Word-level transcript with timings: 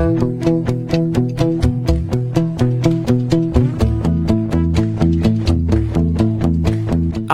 Thank 0.00 0.46
you. 0.46 0.59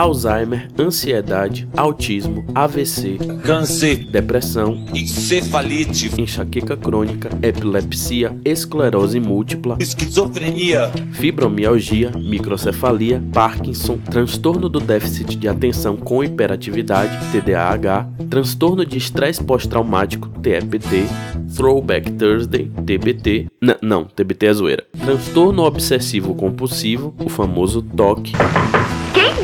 Alzheimer, 0.07 0.69
ansiedade, 0.79 1.69
autismo, 1.77 2.45
AVC, 2.55 3.19
câncer, 3.43 4.05
depressão, 4.05 4.87
encefalite, 4.95 6.09
enxaqueca 6.17 6.77
crônica, 6.77 7.29
epilepsia, 7.43 8.39
esclerose 8.45 9.19
múltipla, 9.19 9.77
esquizofrenia, 9.80 10.93
fibromialgia, 11.12 12.12
microcefalia, 12.12 13.21
Parkinson, 13.32 13.98
transtorno 13.98 14.69
do 14.69 14.79
déficit 14.79 15.34
de 15.34 15.48
atenção 15.48 15.96
com 15.96 16.23
hiperatividade, 16.23 17.18
TDAH, 17.32 18.09
transtorno 18.30 18.86
de 18.86 18.98
estresse 18.98 19.43
pós-traumático, 19.43 20.29
TEPT, 20.41 21.09
Throwback 21.57 22.12
Thursday, 22.12 22.70
TBT, 22.86 23.48
N 23.61 23.75
não, 23.82 24.04
TBT 24.04 24.46
é 24.46 24.53
zoeira, 24.53 24.85
transtorno 25.04 25.64
obsessivo 25.64 26.32
compulsivo, 26.36 27.13
o 27.18 27.29
famoso 27.29 27.82
TOC, 27.82 28.31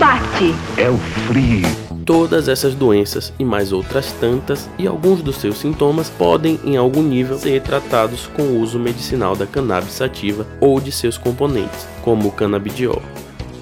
bate. 0.03 0.53
É 0.77 0.91
o 0.91 0.99
frio. 1.29 1.63
Todas 2.05 2.49
essas 2.49 2.75
doenças 2.75 3.33
e 3.39 3.45
mais 3.45 3.73
outras 3.73 4.11
tantas, 4.15 4.69
e 4.77 4.85
alguns 4.85 5.23
dos 5.23 5.37
seus 5.37 5.59
sintomas 5.59 6.11
podem, 6.11 6.59
em 6.65 6.77
algum 6.77 7.05
nível, 7.05 7.39
ser 7.39 7.63
tratados 7.63 8.27
com 8.27 8.43
o 8.43 8.61
uso 8.61 8.81
medicinal 8.81 9.37
da 9.37 9.47
cannabis 9.47 9.93
sativa 9.93 10.45
ou 10.61 10.81
de 10.81 10.91
seus 10.91 11.17
componentes, 11.17 11.87
como 12.03 12.29
o 12.29 12.33
canabidiol. 12.33 13.01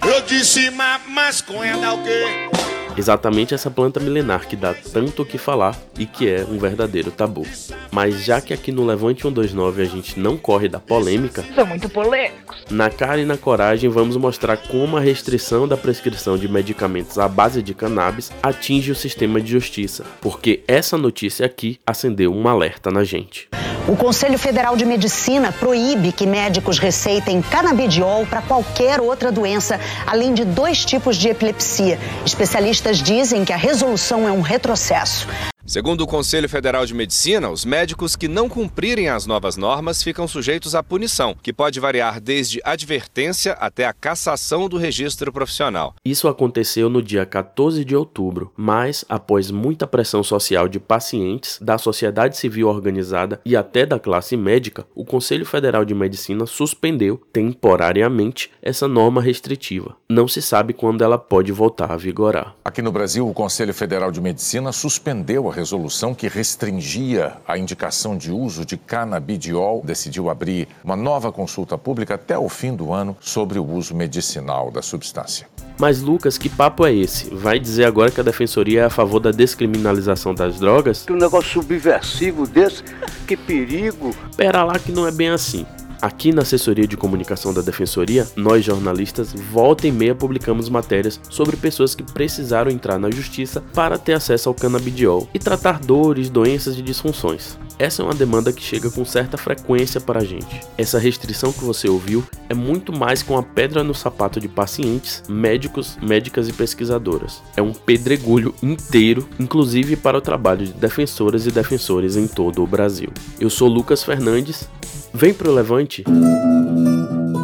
Eu 0.03 0.23
disse, 0.23 0.71
mas 0.71 1.45
dá 1.79 1.93
o 1.93 2.03
quê? 2.03 2.80
Exatamente 3.01 3.55
essa 3.55 3.71
planta 3.71 3.99
milenar 3.99 4.47
que 4.47 4.55
dá 4.55 4.75
tanto 4.75 5.23
o 5.23 5.25
que 5.25 5.39
falar 5.39 5.75
e 5.99 6.05
que 6.05 6.29
é 6.29 6.45
um 6.45 6.59
verdadeiro 6.59 7.11
tabu. 7.11 7.47
Mas 7.91 8.23
já 8.23 8.43
que 8.43 8.53
aqui 8.53 8.71
no 8.71 8.85
Levante 8.85 9.23
129 9.23 9.81
a 9.81 9.87
gente 9.87 10.21
não 10.21 10.37
corre 10.37 10.69
da 10.69 10.79
polêmica, 10.79 11.43
são 11.55 11.65
muito 11.65 11.89
polêmicos. 11.89 12.63
Na 12.71 12.91
cara 12.91 13.19
e 13.19 13.25
na 13.25 13.39
coragem 13.39 13.89
vamos 13.89 14.19
mostrar 14.19 14.59
como 14.59 14.99
a 14.99 15.01
restrição 15.01 15.67
da 15.67 15.79
prescrição 15.79 16.37
de 16.37 16.47
medicamentos 16.47 17.19
à 17.19 17.27
base 17.27 17.63
de 17.63 17.73
cannabis 17.73 18.31
atinge 18.43 18.93
o 18.93 18.95
sistema 18.95 19.41
de 19.41 19.51
justiça, 19.51 20.05
porque 20.21 20.63
essa 20.69 20.99
notícia 20.99 21.47
aqui 21.47 21.81
acendeu 21.87 22.35
um 22.35 22.47
alerta 22.47 22.91
na 22.91 23.03
gente. 23.03 23.49
O 23.91 23.97
Conselho 23.97 24.39
Federal 24.39 24.77
de 24.77 24.85
Medicina 24.85 25.51
proíbe 25.51 26.13
que 26.13 26.25
médicos 26.25 26.79
receitem 26.79 27.43
canabidiol 27.43 28.25
para 28.25 28.41
qualquer 28.41 29.01
outra 29.01 29.33
doença, 29.33 29.81
além 30.07 30.33
de 30.33 30.45
dois 30.45 30.85
tipos 30.85 31.17
de 31.17 31.29
epilepsia. 31.29 31.99
Especialistas 32.25 32.99
dizem 32.99 33.45
que 33.45 33.53
a 33.53 33.57
resolução 33.57 34.29
é 34.29 34.31
um 34.31 34.43
retrocesso. 34.43 35.27
Segundo 35.71 36.01
o 36.01 36.07
Conselho 36.07 36.49
Federal 36.49 36.85
de 36.85 36.93
Medicina, 36.93 37.49
os 37.49 37.65
médicos 37.65 38.17
que 38.17 38.27
não 38.27 38.49
cumprirem 38.49 39.09
as 39.09 39.25
novas 39.25 39.57
normas 39.57 40.03
ficam 40.03 40.27
sujeitos 40.27 40.75
à 40.75 40.83
punição, 40.83 41.37
que 41.41 41.53
pode 41.53 41.79
variar 41.79 42.21
desde 42.21 42.61
advertência 42.65 43.53
até 43.53 43.87
a 43.87 43.93
cassação 43.93 44.69
do 44.69 44.77
registro 44.77 45.33
profissional. 45.33 45.95
Isso 46.05 46.27
aconteceu 46.27 46.91
no 46.91 47.01
dia 47.01 47.25
14 47.25 47.85
de 47.85 47.95
outubro, 47.95 48.53
mas 48.57 49.05
após 49.09 49.53
muita 49.53 49.87
pressão 49.87 50.25
social 50.25 50.67
de 50.67 50.81
pacientes, 50.81 51.57
da 51.63 51.79
sociedade 51.79 52.37
civil 52.37 52.67
organizada 52.67 53.41
e 53.45 53.55
até 53.55 53.87
da 53.87 54.01
classe 54.01 54.37
médica, 54.37 54.85
o 54.93 55.05
Conselho 55.05 55.47
Federal 55.47 55.85
de 55.85 55.95
Medicina 55.95 56.47
suspendeu 56.47 57.23
temporariamente 57.33 58.51
essa 58.61 58.89
norma 58.89 59.23
restritiva. 59.23 59.95
Não 60.09 60.27
se 60.27 60.43
sabe 60.43 60.73
quando 60.73 61.05
ela 61.05 61.17
pode 61.17 61.53
voltar 61.53 61.93
a 61.93 61.97
vigorar. 61.97 62.57
Aqui 62.65 62.83
no 62.83 62.91
Brasil, 62.91 63.29
o 63.29 63.33
Conselho 63.33 63.73
Federal 63.73 64.11
de 64.11 64.21
Medicina 64.21 64.73
suspendeu 64.73 65.49
a 65.49 65.60
resolução 65.61 66.15
que 66.15 66.27
restringia 66.27 67.37
a 67.47 67.59
indicação 67.59 68.17
de 68.17 68.33
uso 68.33 68.65
de 68.65 68.79
canabidiol 68.79 69.83
decidiu 69.85 70.31
abrir 70.31 70.67
uma 70.83 70.97
nova 70.97 71.31
consulta 71.31 71.77
pública 71.77 72.15
até 72.15 72.39
o 72.39 72.49
fim 72.49 72.75
do 72.75 72.93
ano 72.93 73.15
sobre 73.21 73.59
o 73.59 73.65
uso 73.65 73.95
medicinal 73.95 74.71
da 74.71 74.81
substância. 74.81 75.47
Mas 75.79 76.01
Lucas, 76.01 76.39
que 76.39 76.49
papo 76.49 76.87
é 76.87 76.95
esse? 76.95 77.35
Vai 77.35 77.59
dizer 77.59 77.85
agora 77.85 78.11
que 78.11 78.21
a 78.21 78.25
defensoria 78.25 78.83
é 78.83 78.85
a 78.85 78.91
favor 78.91 79.21
da 79.21 79.31
descriminalização 79.31 80.35
das 80.35 80.59
drogas? 80.59 81.05
Que 81.05 81.13
um 81.13 81.17
negócio 81.17 81.53
subversivo 81.53 82.47
desse, 82.47 82.83
que 83.27 83.37
perigo! 83.37 84.15
Pera 84.37 84.65
lá 84.65 84.79
que 84.79 84.93
não 84.93 85.07
é 85.07 85.11
bem 85.11 85.29
assim. 85.29 85.67
Aqui 86.03 86.33
na 86.33 86.41
assessoria 86.41 86.87
de 86.87 86.97
comunicação 86.97 87.53
da 87.53 87.61
Defensoria, 87.61 88.27
nós 88.35 88.65
jornalistas 88.65 89.35
volta 89.35 89.87
e 89.87 89.93
meia 89.93 90.15
publicamos 90.15 90.71
matérias 90.71 91.21
sobre 91.29 91.59
pessoas 91.59 91.95
que 91.95 92.03
precisaram 92.03 92.71
entrar 92.71 92.99
na 92.99 93.11
justiça 93.11 93.63
para 93.75 93.99
ter 93.99 94.15
acesso 94.15 94.49
ao 94.49 94.55
canabidiol 94.55 95.29
e 95.35 95.39
tratar 95.39 95.79
dores, 95.79 96.31
doenças 96.31 96.79
e 96.79 96.83
disfunções. 96.83 97.59
Essa 97.79 98.01
é 98.03 98.05
uma 98.05 98.15
demanda 98.15 98.53
que 98.53 98.63
chega 98.63 98.91
com 98.91 99.05
certa 99.05 99.37
frequência 99.37 100.01
para 100.01 100.21
a 100.21 100.25
gente. 100.25 100.61
Essa 100.77 100.99
restrição 100.99 101.53
que 101.53 101.65
você 101.65 101.89
ouviu 101.89 102.25
é 102.49 102.55
muito 102.55 102.93
mais 102.93 103.23
que 103.23 103.31
uma 103.33 103.43
pedra 103.43 103.85
no 103.85 103.95
sapato 103.95 104.41
de 104.41 104.49
pacientes, 104.49 105.23
médicos, 105.29 105.99
médicas 106.03 106.49
e 106.49 106.53
pesquisadoras. 106.53 107.43
É 107.57 107.63
um 107.63 107.73
pedregulho 107.73 108.55
inteiro, 108.63 109.29
inclusive 109.39 109.97
para 109.97 110.19
o 110.19 110.23
trabalho 110.23 110.67
de 110.67 110.73
defensoras 110.73 111.47
e 111.47 111.51
defensores 111.51 112.17
em 112.17 112.27
todo 112.27 112.63
o 112.63 112.67
Brasil. 112.67 113.11
Eu 113.39 113.51
sou 113.51 113.69
Lucas 113.69 114.03
Fernandes 114.03 114.69
Vem 115.13 115.35
pro 115.35 115.53
Levante. 115.53 116.05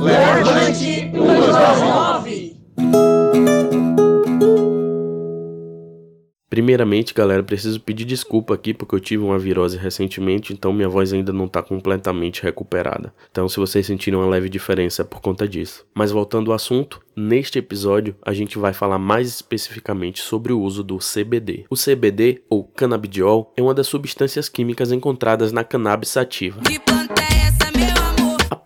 Levante 0.01 1.11
129. 1.13 2.16
Primeiramente, 6.57 7.13
galera, 7.13 7.43
preciso 7.43 7.79
pedir 7.79 8.07
desculpa 8.07 8.55
aqui 8.55 8.73
porque 8.73 8.95
eu 8.95 8.99
tive 8.99 9.23
uma 9.23 9.39
virose 9.39 9.77
recentemente, 9.77 10.55
então 10.55 10.73
minha 10.73 10.89
voz 10.89 11.13
ainda 11.13 11.31
não 11.31 11.45
está 11.45 11.63
completamente 11.63 12.43
recuperada. 12.43 13.13
Então, 13.31 13.47
se 13.47 13.59
vocês 13.59 13.85
sentirem 13.85 14.19
uma 14.19 14.27
leve 14.27 14.49
diferença 14.49 15.03
é 15.03 15.05
por 15.05 15.21
conta 15.21 15.47
disso. 15.47 15.85
Mas 15.95 16.11
voltando 16.11 16.51
ao 16.51 16.57
assunto, 16.57 17.03
neste 17.15 17.59
episódio 17.59 18.17
a 18.23 18.33
gente 18.33 18.57
vai 18.57 18.73
falar 18.73 18.99
mais 18.99 19.29
especificamente 19.29 20.23
sobre 20.23 20.51
o 20.51 20.59
uso 20.59 20.83
do 20.83 20.97
CBD. 20.97 21.67
O 21.69 21.77
CBD, 21.77 22.41
ou 22.49 22.65
canabidiol, 22.65 23.53
é 23.55 23.61
uma 23.61 23.75
das 23.75 23.87
substâncias 23.87 24.49
químicas 24.49 24.91
encontradas 24.91 25.53
na 25.53 25.63
cannabis 25.63 26.09
sativa. 26.09 26.59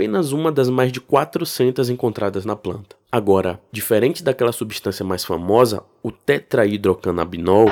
É 0.01 0.05
apenas 0.05 0.33
uma 0.33 0.51
das 0.51 0.71
mais 0.71 0.91
de 0.91 0.99
400 0.99 1.91
encontradas 1.91 2.47
na 2.47 2.57
planta. 2.57 2.97
Agora, 3.13 3.61
diferente 3.71 4.25
daquela 4.25 4.51
substância 4.51 5.05
mais 5.05 5.27
famosa, 5.27 5.83
o 6.03 6.11
tetrahidrocannabinol, 6.11 7.67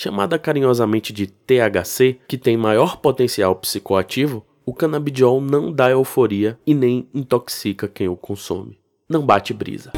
chamada 0.00 0.38
carinhosamente 0.38 1.12
de 1.12 1.26
THC, 1.26 2.18
que 2.28 2.38
tem 2.38 2.56
maior 2.56 2.98
potencial 2.98 3.56
psicoativo, 3.56 4.46
o 4.64 4.72
canabidiol 4.72 5.40
não 5.40 5.72
dá 5.72 5.90
euforia 5.90 6.56
e 6.64 6.72
nem 6.72 7.08
intoxica 7.12 7.88
quem 7.88 8.08
o 8.08 8.16
consome. 8.16 8.78
Não 9.08 9.26
bate 9.26 9.52
brisa. 9.52 9.90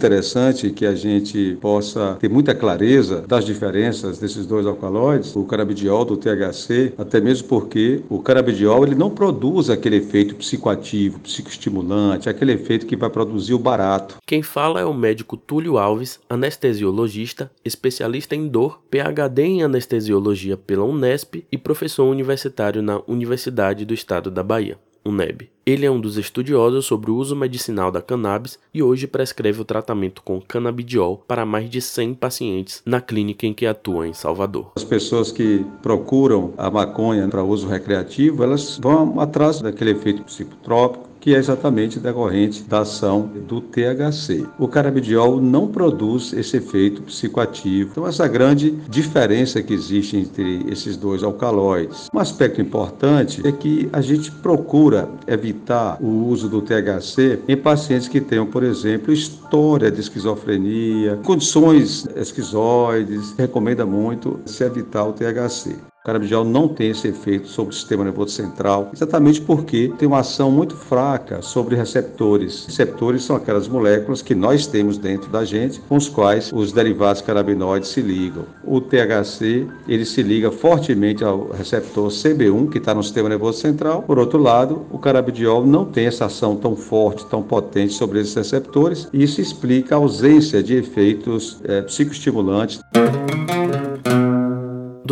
Interessante 0.00 0.70
que 0.70 0.86
a 0.86 0.94
gente 0.94 1.58
possa 1.60 2.16
ter 2.18 2.30
muita 2.30 2.54
clareza 2.54 3.22
das 3.28 3.44
diferenças 3.44 4.18
desses 4.18 4.46
dois 4.46 4.64
alcaloides, 4.66 5.36
o 5.36 5.44
canabidiol 5.44 6.06
do 6.06 6.16
THC, 6.16 6.94
até 6.96 7.20
mesmo 7.20 7.46
porque 7.46 8.02
o 8.08 8.18
canabidiol 8.18 8.86
ele 8.86 8.94
não 8.94 9.10
produz 9.10 9.68
aquele 9.68 9.96
efeito 9.96 10.34
psicoativo, 10.36 11.18
psicoestimulante, 11.20 12.30
aquele 12.30 12.52
efeito 12.52 12.86
que 12.86 12.96
vai 12.96 13.10
produzir 13.10 13.52
o 13.52 13.58
barato. 13.58 14.16
Quem 14.26 14.42
fala 14.42 14.80
é 14.80 14.86
o 14.86 14.94
médico 14.94 15.36
Túlio 15.36 15.76
Alves, 15.76 16.18
anestesiologista, 16.30 17.50
especialista 17.62 18.34
em 18.34 18.48
dor, 18.48 18.80
PhD 18.90 19.42
em 19.42 19.62
anestesiologia 19.62 20.56
pela 20.56 20.84
Unesp 20.84 21.44
e 21.52 21.58
professor 21.58 22.04
universitário 22.04 22.80
na 22.80 23.02
Universidade 23.06 23.84
do 23.84 23.92
Estado 23.92 24.30
da 24.30 24.42
Bahia. 24.42 24.78
UNEB. 25.04 25.50
Ele 25.64 25.86
é 25.86 25.90
um 25.90 26.00
dos 26.00 26.16
estudiosos 26.16 26.86
sobre 26.86 27.10
o 27.10 27.16
uso 27.16 27.36
medicinal 27.36 27.92
da 27.92 28.02
cannabis 28.02 28.58
e 28.72 28.82
hoje 28.82 29.06
prescreve 29.06 29.60
o 29.60 29.64
tratamento 29.64 30.22
com 30.22 30.40
canabidiol 30.40 31.22
para 31.28 31.46
mais 31.46 31.70
de 31.70 31.80
100 31.80 32.14
pacientes 32.14 32.82
na 32.84 33.00
clínica 33.00 33.46
em 33.46 33.54
que 33.54 33.66
atua 33.66 34.08
em 34.08 34.12
Salvador. 34.12 34.72
As 34.76 34.84
pessoas 34.84 35.30
que 35.30 35.64
procuram 35.82 36.54
a 36.56 36.70
maconha 36.70 37.28
para 37.28 37.44
uso 37.44 37.68
recreativo, 37.68 38.42
elas 38.42 38.78
vão 38.78 39.20
atrás 39.20 39.60
daquele 39.60 39.92
efeito 39.92 40.24
psicotrópico 40.24 41.09
que 41.20 41.34
é 41.34 41.38
exatamente 41.38 42.00
decorrente 42.00 42.62
da 42.62 42.80
ação 42.80 43.30
do 43.46 43.60
THC. 43.60 44.46
O 44.58 44.66
canabidiol 44.66 45.40
não 45.40 45.68
produz 45.68 46.32
esse 46.32 46.56
efeito 46.56 47.02
psicoativo. 47.02 47.90
Então, 47.90 48.06
essa 48.06 48.26
grande 48.26 48.70
diferença 48.88 49.62
que 49.62 49.74
existe 49.74 50.16
entre 50.16 50.64
esses 50.70 50.96
dois 50.96 51.22
alcaloides. 51.22 52.08
Um 52.12 52.18
aspecto 52.18 52.60
importante 52.60 53.46
é 53.46 53.52
que 53.52 53.88
a 53.92 54.00
gente 54.00 54.30
procura 54.32 55.08
evitar 55.26 55.98
o 56.00 56.26
uso 56.26 56.48
do 56.48 56.62
THC 56.62 57.40
em 57.46 57.56
pacientes 57.56 58.08
que 58.08 58.20
tenham, 58.20 58.46
por 58.46 58.62
exemplo, 58.62 59.12
história 59.12 59.90
de 59.90 60.00
esquizofrenia, 60.00 61.18
condições 61.24 62.08
esquizoides. 62.16 63.34
Recomenda 63.36 63.84
muito 63.84 64.40
se 64.46 64.64
evitar 64.64 65.04
o 65.04 65.12
THC. 65.12 65.76
O 66.00 66.06
canabidiol 66.06 66.46
não 66.46 66.66
tem 66.66 66.92
esse 66.92 67.08
efeito 67.08 67.46
sobre 67.46 67.74
o 67.74 67.76
sistema 67.76 68.04
nervoso 68.04 68.32
central, 68.32 68.88
exatamente 68.90 69.38
porque 69.38 69.92
tem 69.98 70.08
uma 70.08 70.20
ação 70.20 70.50
muito 70.50 70.74
fraca 70.74 71.42
sobre 71.42 71.76
receptores. 71.76 72.64
Receptores 72.64 73.22
são 73.22 73.36
aquelas 73.36 73.68
moléculas 73.68 74.22
que 74.22 74.34
nós 74.34 74.66
temos 74.66 74.96
dentro 74.96 75.30
da 75.30 75.44
gente, 75.44 75.78
com 75.80 75.96
os 75.96 76.08
quais 76.08 76.50
os 76.54 76.72
derivados 76.72 77.20
canabinoides 77.20 77.90
se 77.90 78.00
ligam. 78.00 78.46
O 78.64 78.80
THC, 78.80 79.68
ele 79.86 80.06
se 80.06 80.22
liga 80.22 80.50
fortemente 80.50 81.22
ao 81.22 81.50
receptor 81.50 82.08
CB1, 82.08 82.70
que 82.70 82.78
está 82.78 82.94
no 82.94 83.02
sistema 83.02 83.28
nervoso 83.28 83.60
central. 83.60 84.00
Por 84.00 84.18
outro 84.18 84.38
lado, 84.38 84.86
o 84.90 84.98
canabidiol 84.98 85.66
não 85.66 85.84
tem 85.84 86.06
essa 86.06 86.24
ação 86.24 86.56
tão 86.56 86.74
forte, 86.74 87.26
tão 87.26 87.42
potente 87.42 87.92
sobre 87.92 88.20
esses 88.20 88.34
receptores, 88.34 89.06
e 89.12 89.22
isso 89.22 89.38
explica 89.38 89.96
a 89.96 89.98
ausência 89.98 90.62
de 90.62 90.76
efeitos 90.76 91.60
é, 91.62 91.82
psicoestimulantes. 91.82 92.80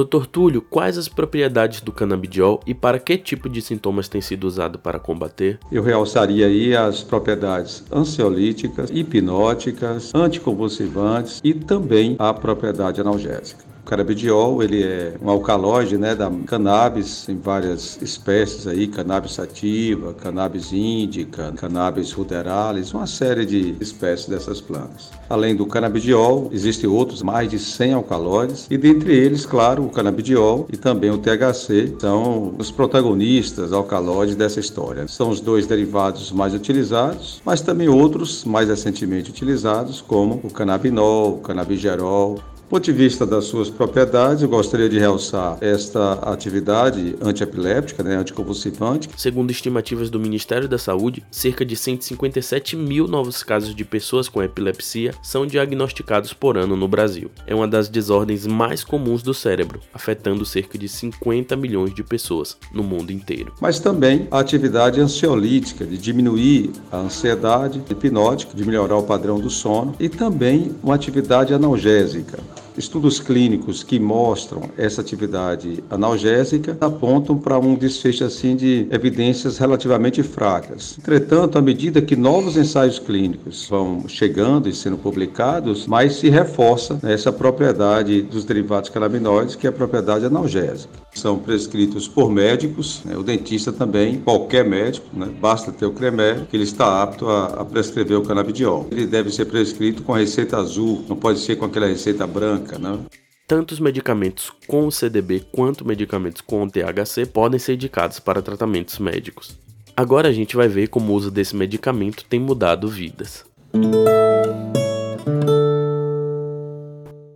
Dr. 0.05 0.27
Túlio, 0.27 0.62
quais 0.62 0.97
as 0.97 1.09
propriedades 1.09 1.81
do 1.81 1.93
canabidiol 1.93 2.61
e 2.67 2.75
para 2.75 2.99
que 2.99 3.17
tipo 3.17 3.49
de 3.49 3.61
sintomas 3.61 4.09
tem 4.09 4.21
sido 4.21 4.45
usado 4.45 4.79
para 4.79 4.99
combater? 4.99 5.59
Eu 5.71 5.83
realçaria 5.83 6.47
aí 6.47 6.77
as 6.77 7.03
propriedades 7.03 7.85
ansiolíticas, 7.93 8.91
hipnóticas, 8.91 10.15
anticonvulsivantes 10.15 11.41
e 11.43 11.53
também 11.53 12.17
a 12.19 12.33
propriedade 12.33 13.00
analgésica 13.00 13.68
canabidiol, 13.88 14.62
ele 14.62 14.82
é 14.82 15.14
um 15.20 15.31
alcaloide, 15.31 15.96
né, 15.96 16.14
da 16.14 16.31
cannabis 16.46 17.26
em 17.26 17.38
várias 17.38 17.99
espécies 18.02 18.67
aí, 18.67 18.87
cannabis 18.87 19.32
sativa, 19.32 20.12
cannabis 20.12 20.73
índica, 20.73 21.52
cannabis 21.56 22.12
ruderalis, 22.12 22.93
uma 22.93 23.06
série 23.06 23.46
de 23.46 23.75
espécies 23.81 24.29
dessas 24.29 24.61
plantas. 24.61 25.08
Além 25.31 25.56
do 25.56 25.64
canabidiol, 25.64 26.50
existem 26.52 26.88
outros 26.88 27.23
mais 27.23 27.50
de 27.50 27.58
100 27.58 27.94
alcaloides 27.94 28.67
e 28.70 28.76
dentre 28.76 29.14
eles, 29.14 29.46
claro, 29.46 29.85
o 29.85 29.90
canabidiol 29.90 30.69
e 30.70 30.76
também 30.76 31.11
o 31.11 31.19
THC 31.19 31.96
são 31.99 32.55
os 32.58 32.70
protagonistas 32.70 33.73
alcaloides 33.73 34.37
dessa 34.37 34.61
história. 34.61 35.08
São 35.08 35.31
os 35.31 35.40
dois 35.40 35.67
derivados 35.67 36.31
mais 36.31 36.52
utilizados, 36.52 37.40
mas 37.43 37.62
também 37.62 37.88
outros 37.88 38.44
mais 38.44 38.69
recentemente 38.69 39.31
utilizados, 39.31 40.02
como 40.02 40.40
o 40.44 40.50
canabinol, 40.50 41.37
o 41.37 41.38
canabigerol, 41.38 42.38
ponto 42.69 42.85
de 42.85 42.93
vista 42.93 43.25
das 43.25 43.47
suas 43.47 43.70
propriedades, 43.70 44.43
eu 44.43 44.49
gostaria 44.49 44.91
de 44.91 44.99
realçar 44.99 45.56
esta 45.61 46.12
atividade 46.31 47.17
antiepiléptica, 47.23 48.03
né, 48.03 48.17
anticonvulsivante. 48.17 49.09
Segundo 49.17 49.50
estimativas 49.50 50.11
do 50.11 50.20
Ministério 50.20 50.69
da 50.69 50.76
Saúde, 50.76 51.25
cerca 51.31 51.65
de 51.65 51.75
157 51.75 52.76
mil 52.76 53.09
novos 53.09 53.43
casos 53.43 53.75
de 53.75 53.85
pessoas 53.87 54.29
com 54.29 54.43
epilepsia 54.43 55.15
são 55.23 55.47
diagnosticados 55.47 56.35
por 56.35 56.59
ano 56.59 56.76
no 56.76 56.87
Brasil. 56.87 57.31
É 57.47 57.55
uma 57.55 57.67
das 57.67 57.88
desordens 57.88 58.47
mais 58.47 58.85
comuns 58.85 59.23
do 59.23 59.32
cérebro, 59.32 59.81
afetando 59.94 60.44
cerca 60.44 60.76
de 60.76 60.88
50 60.88 61.56
milhões 61.56 61.94
de 61.94 62.03
pessoas 62.03 62.59
no 62.71 62.82
mundo 62.82 63.11
inteiro. 63.11 63.55
Mas 63.62 63.81
também 63.81 64.29
a 64.31 64.41
atividade 64.41 65.00
ansiolítica, 65.00 65.87
de 65.87 65.97
diminuir 65.97 66.73
a 66.93 66.99
ansiedade, 66.99 67.82
hipnótica, 67.88 68.55
de 68.55 68.64
melhorar 68.64 68.99
o 68.99 69.05
padrão 69.05 69.41
do 69.41 69.49
sono, 69.49 69.94
e 69.99 70.11
também 70.11 70.76
uma 70.82 70.94
atividade 70.94 71.55
analgésica 71.55 72.38
Estudos 72.79 73.19
clínicos 73.19 73.83
que 73.83 73.99
mostram 73.99 74.71
essa 74.79 75.01
atividade 75.01 75.83
analgésica 75.91 76.79
apontam 76.81 77.37
para 77.37 77.59
um 77.59 77.75
desfecho 77.75 78.23
assim 78.23 78.55
de 78.55 78.87
evidências 78.93 79.59
relativamente 79.59 80.23
fracas. 80.23 80.97
Entretanto, 80.97 81.59
à 81.59 81.61
medida 81.61 82.01
que 82.01 82.15
novos 82.15 82.57
ensaios 82.57 83.01
clínicos 83.01 83.67
vão 83.69 84.05
chegando 84.07 84.69
e 84.69 84.75
sendo 84.75 84.97
publicados, 84.97 85.89
mais 85.89 86.15
se 86.15 86.31
reforça 86.31 87.01
essa 87.03 87.33
propriedade 87.33 88.23
dos 88.23 88.45
derivados 88.45 88.91
canabinoides, 88.91 89.57
que 89.57 89.67
é 89.67 89.71
a 89.71 89.73
propriedade 89.73 90.25
analgésica. 90.25 90.93
São 91.13 91.37
prescritos 91.37 92.07
por 92.07 92.31
médicos, 92.31 93.03
né, 93.05 93.17
o 93.17 93.25
dentista 93.25 93.73
também, 93.73 94.21
qualquer 94.21 94.65
médico, 94.65 95.07
né, 95.13 95.29
basta 95.41 95.73
ter 95.73 95.85
o 95.85 95.91
CREMER, 95.91 96.47
que 96.49 96.57
ele 96.57 96.63
está 96.63 97.03
apto 97.03 97.29
a, 97.29 97.47
a 97.47 97.65
prescrever 97.65 98.19
o 98.19 98.23
canabidiol. 98.23 98.87
Ele 98.93 99.07
deve 99.07 99.33
ser 99.33 99.47
prescrito 99.47 100.05
com 100.05 100.15
a 100.15 100.19
receita 100.19 100.57
azul, 100.57 101.03
não 101.09 101.17
pode 101.17 101.41
ser 101.41 101.57
com 101.57 101.65
aquela 101.65 101.89
receita 101.89 102.25
branca 102.25 102.68
né? 102.76 102.99
Tanto 103.47 103.73
os 103.73 103.81
medicamentos 103.81 104.53
com 104.67 104.91
CDB 104.91 105.47
quanto 105.53 105.87
medicamentos 105.87 106.43
com 106.43 106.69
THC 106.69 107.25
podem 107.25 107.59
ser 107.59 107.75
indicados 107.75 108.19
para 108.19 108.43
tratamentos 108.43 108.99
médicos. 108.99 109.56
Agora 109.97 110.29
a 110.29 110.32
gente 110.32 110.55
vai 110.55 110.69
ver 110.69 110.88
como 110.88 111.12
o 111.12 111.15
uso 111.17 111.31
desse 111.31 111.56
medicamento 111.56 112.25
tem 112.25 112.38
mudado 112.38 112.88
vidas. 112.88 113.47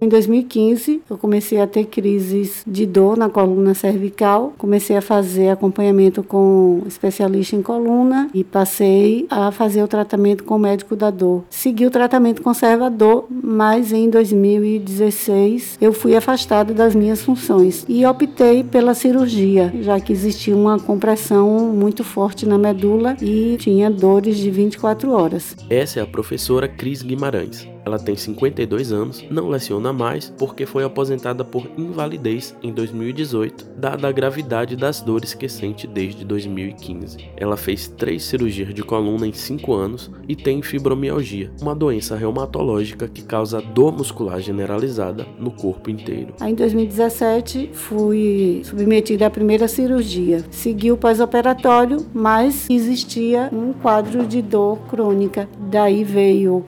Em 0.03 0.09
2015, 0.09 1.01
eu 1.09 1.17
comecei 1.17 1.61
a 1.61 1.67
ter 1.69 1.85
crises 1.85 2.65
de 2.67 2.85
dor 2.85 3.17
na 3.17 3.29
coluna 3.29 3.73
cervical, 3.73 4.53
comecei 4.59 4.97
a 4.97 5.01
fazer 5.01 5.51
acompanhamento 5.51 6.25
com 6.25 6.83
especialista 6.89 7.55
em 7.55 7.63
coluna 7.63 8.29
e 8.35 8.43
passei 8.43 9.29
a 9.31 9.53
fazer 9.53 9.81
o 9.81 9.87
tratamento 9.87 10.43
com 10.43 10.57
o 10.57 10.59
médico 10.59 10.97
da 10.97 11.09
dor. 11.09 11.45
Segui 11.49 11.87
o 11.87 11.91
tratamento 11.91 12.43
conservador, 12.43 13.27
mas 13.31 13.93
em 13.93 14.11
2016 14.11 15.79
eu 15.81 15.93
fui 15.93 16.17
afastada 16.17 16.75
das 16.75 16.97
minhas 16.97 17.23
funções 17.23 17.85
e 17.89 18.05
optei 18.05 18.65
pela 18.65 18.95
cirurgia, 18.95 19.73
já 19.83 20.01
que 20.01 20.13
existia 20.13 20.57
uma 20.57 20.81
compressão 20.81 21.73
muito 21.73 22.03
forte 22.03 22.45
na 22.45 22.59
medula 22.59 23.17
e 23.23 23.57
tinha 23.57 23.89
dores 23.89 24.37
de 24.37 24.51
24 24.51 25.13
horas. 25.13 25.55
Essa 25.71 26.01
é 26.01 26.03
a 26.03 26.07
professora 26.09 26.67
Cris 26.67 27.03
Guimarães. 27.03 27.72
Ela 27.85 27.99
tem 27.99 28.17
52 28.17 28.93
anos, 28.93 29.25
não 29.31 29.49
leciona 29.49 29.93
mais 29.93 30.33
porque 30.39 30.65
foi 30.67 30.85
aposentada 30.85 31.45
por 31.45 31.69
invalidez 31.77 32.55
em 32.63 32.73
2018, 32.73 33.71
dada 33.77 34.09
a 34.09 34.13
gravidade 34.13 34.77
das 34.77 35.01
dores 35.01 35.35
que 35.35 35.49
sente 35.49 35.87
desde 35.87 36.25
2015. 36.25 37.19
Ela 37.37 37.57
fez 37.57 37.89
três 37.89 38.25
cirurgias 38.25 38.73
de 38.73 38.83
coluna 38.83 39.27
em 39.27 39.33
5 39.33 39.73
anos 39.75 40.11
e 40.29 40.37
tem 40.37 40.63
fibromialgia, 40.63 41.51
uma 41.61 41.75
doença 41.75 42.17
reumatológica 42.17 43.09
que 43.09 43.23
causa 43.23 43.61
dor 43.61 43.93
muscular 43.93 44.41
generalizada 44.41 45.27
no 45.39 45.51
corpo 45.51 45.91
inteiro. 45.91 46.35
Em 46.41 46.55
2017, 46.55 47.71
fui 47.73 48.63
submetida 48.65 49.27
à 49.27 49.31
primeira 49.31 49.67
cirurgia. 49.67 50.45
Segui 50.51 50.93
o 50.93 50.97
pós-operatório, 50.97 52.07
mas 52.15 52.69
existia 52.71 53.49
um 53.53 53.73
quadro 53.73 54.27
de 54.27 54.41
dor 54.41 54.79
crônica. 54.89 55.49
Daí 55.71 56.05
veio 56.05 56.65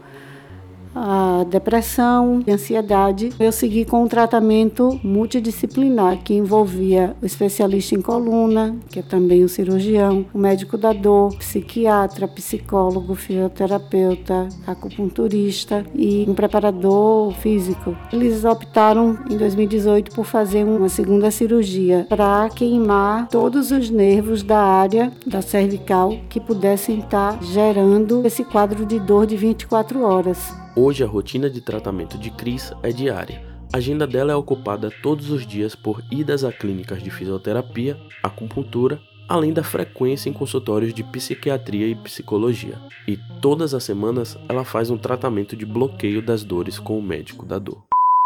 a 0.95 1.45
depressão 1.45 2.43
e 2.47 2.53
ansiedade. 2.53 3.31
Eu 3.39 3.51
segui 3.51 3.85
com 3.85 4.05
um 4.05 4.09
tratamento 4.09 4.99
multidisciplinar 5.03 6.23
que 6.23 6.35
envolvia 6.35 7.17
o 7.21 7.27
especialista 7.27 7.95
em 7.95 8.01
coluna, 8.01 8.77
que 8.89 9.01
é 9.01 9.03
também 9.03 9.43
o 9.43 9.49
cirurgião, 9.49 10.25
o 10.33 10.39
médico 10.39 10.79
da 10.79 10.93
dor, 10.93 11.37
psiquiatra, 11.37 12.29
psicólogo, 12.29 13.15
fisioterapeuta, 13.15 14.49
acupunturista 14.67 15.85
e 15.95 16.25
um 16.29 16.35
preparador 16.35 17.33
físico. 17.35 17.97
Eles 18.13 18.45
optaram 18.45 19.19
em 19.31 19.37
2018 19.37 20.15
por 20.15 20.25
fazer 20.25 20.65
uma 20.65 20.89
segunda 20.89 21.31
cirurgia 21.31 22.07
para 22.09 22.49
queimar 22.51 23.29
todos 23.29 23.71
os 23.71 23.91
nervos 23.91 24.43
da 24.43 24.59
área 24.59 25.13
da 25.27 25.43
cervical 25.43 26.15
que 26.29 26.41
pudessem 26.41 27.01
estar 27.01 27.43
gerando 27.43 28.25
esse 28.25 28.45
quadro 28.45 28.87
de 28.87 29.01
dor 29.01 29.27
de 29.27 29.37
24 29.37 30.03
horas. 30.03 30.64
Hoje 30.77 31.05
a 31.05 31.07
rotina 31.07 31.49
de 31.49 31.61
tratamento 31.61 32.19
de 32.19 32.33
Cris 32.33 32.73
é 32.83 32.91
diária. 32.91 33.41
A 33.73 33.77
agenda 33.77 34.09
dela 34.09 34.33
é 34.33 34.35
ocupada 34.35 34.91
todos 34.91 35.31
os 35.31 35.47
dias 35.47 35.77
por 35.77 36.03
idas 36.11 36.43
a 36.43 36.53
clínicas 36.53 37.01
de 37.01 37.13
fisioterapia, 37.13 37.97
acupuntura, 38.21 39.01
além 39.29 39.53
da 39.53 39.63
frequência 39.63 40.29
em 40.29 40.33
consultórios 40.33 40.93
de 40.93 41.05
psiquiatria 41.05 41.87
e 41.87 41.95
psicologia. 41.95 42.77
E 43.07 43.17
todas 43.41 43.73
as 43.73 43.85
semanas 43.85 44.37
ela 44.49 44.65
faz 44.65 44.91
um 44.91 44.99
tratamento 44.99 45.55
de 45.55 45.65
bloqueio 45.65 46.21
das 46.21 46.43
dores 46.43 46.77
com 46.77 46.99
o 46.99 47.03
médico 47.03 47.47
da 47.47 47.61
dor. 47.61 47.79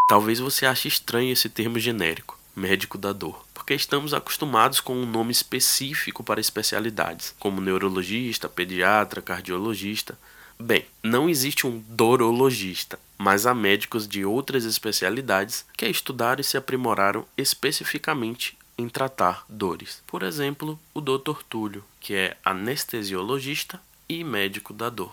Talvez 0.09 0.41
você 0.41 0.65
ache 0.65 0.89
estranho 0.89 1.31
esse 1.31 1.51
termo 1.51 1.79
genérico, 1.79 2.39
médico 2.57 2.97
da 2.97 3.13
dor, 3.13 3.45
porque 3.53 3.75
estamos 3.75 4.15
acostumados 4.15 4.81
com 4.81 4.95
um 4.95 5.05
nome 5.05 5.33
específico 5.33 6.25
para 6.25 6.41
especialidades, 6.41 7.35
como 7.39 7.61
neurologista, 7.61 8.49
pediatra, 8.49 9.21
cardiologista. 9.21 10.19
Bem, 10.61 10.85
não 11.03 11.29
existe 11.29 11.67
um 11.67 11.83
dorologista, 11.89 12.99
mas 13.17 13.47
há 13.47 13.55
médicos 13.55 14.09
de 14.09 14.25
outras 14.25 14.65
especialidades 14.65 15.65
que 15.77 15.87
estudaram 15.87 16.41
e 16.41 16.45
se 16.45 16.57
aprimoraram 16.57 17.25
especificamente 17.37 18.59
em 18.77 18.89
tratar 18.89 19.45
dores. 19.49 20.03
Por 20.07 20.23
exemplo, 20.23 20.79
o 20.93 21.01
Dr. 21.01 21.43
Túlio, 21.49 21.85
que 22.01 22.15
é 22.15 22.37
anestesiologista 22.45 23.81
e 24.09 24.25
médico 24.25 24.73
da 24.73 24.89
dor. 24.89 25.13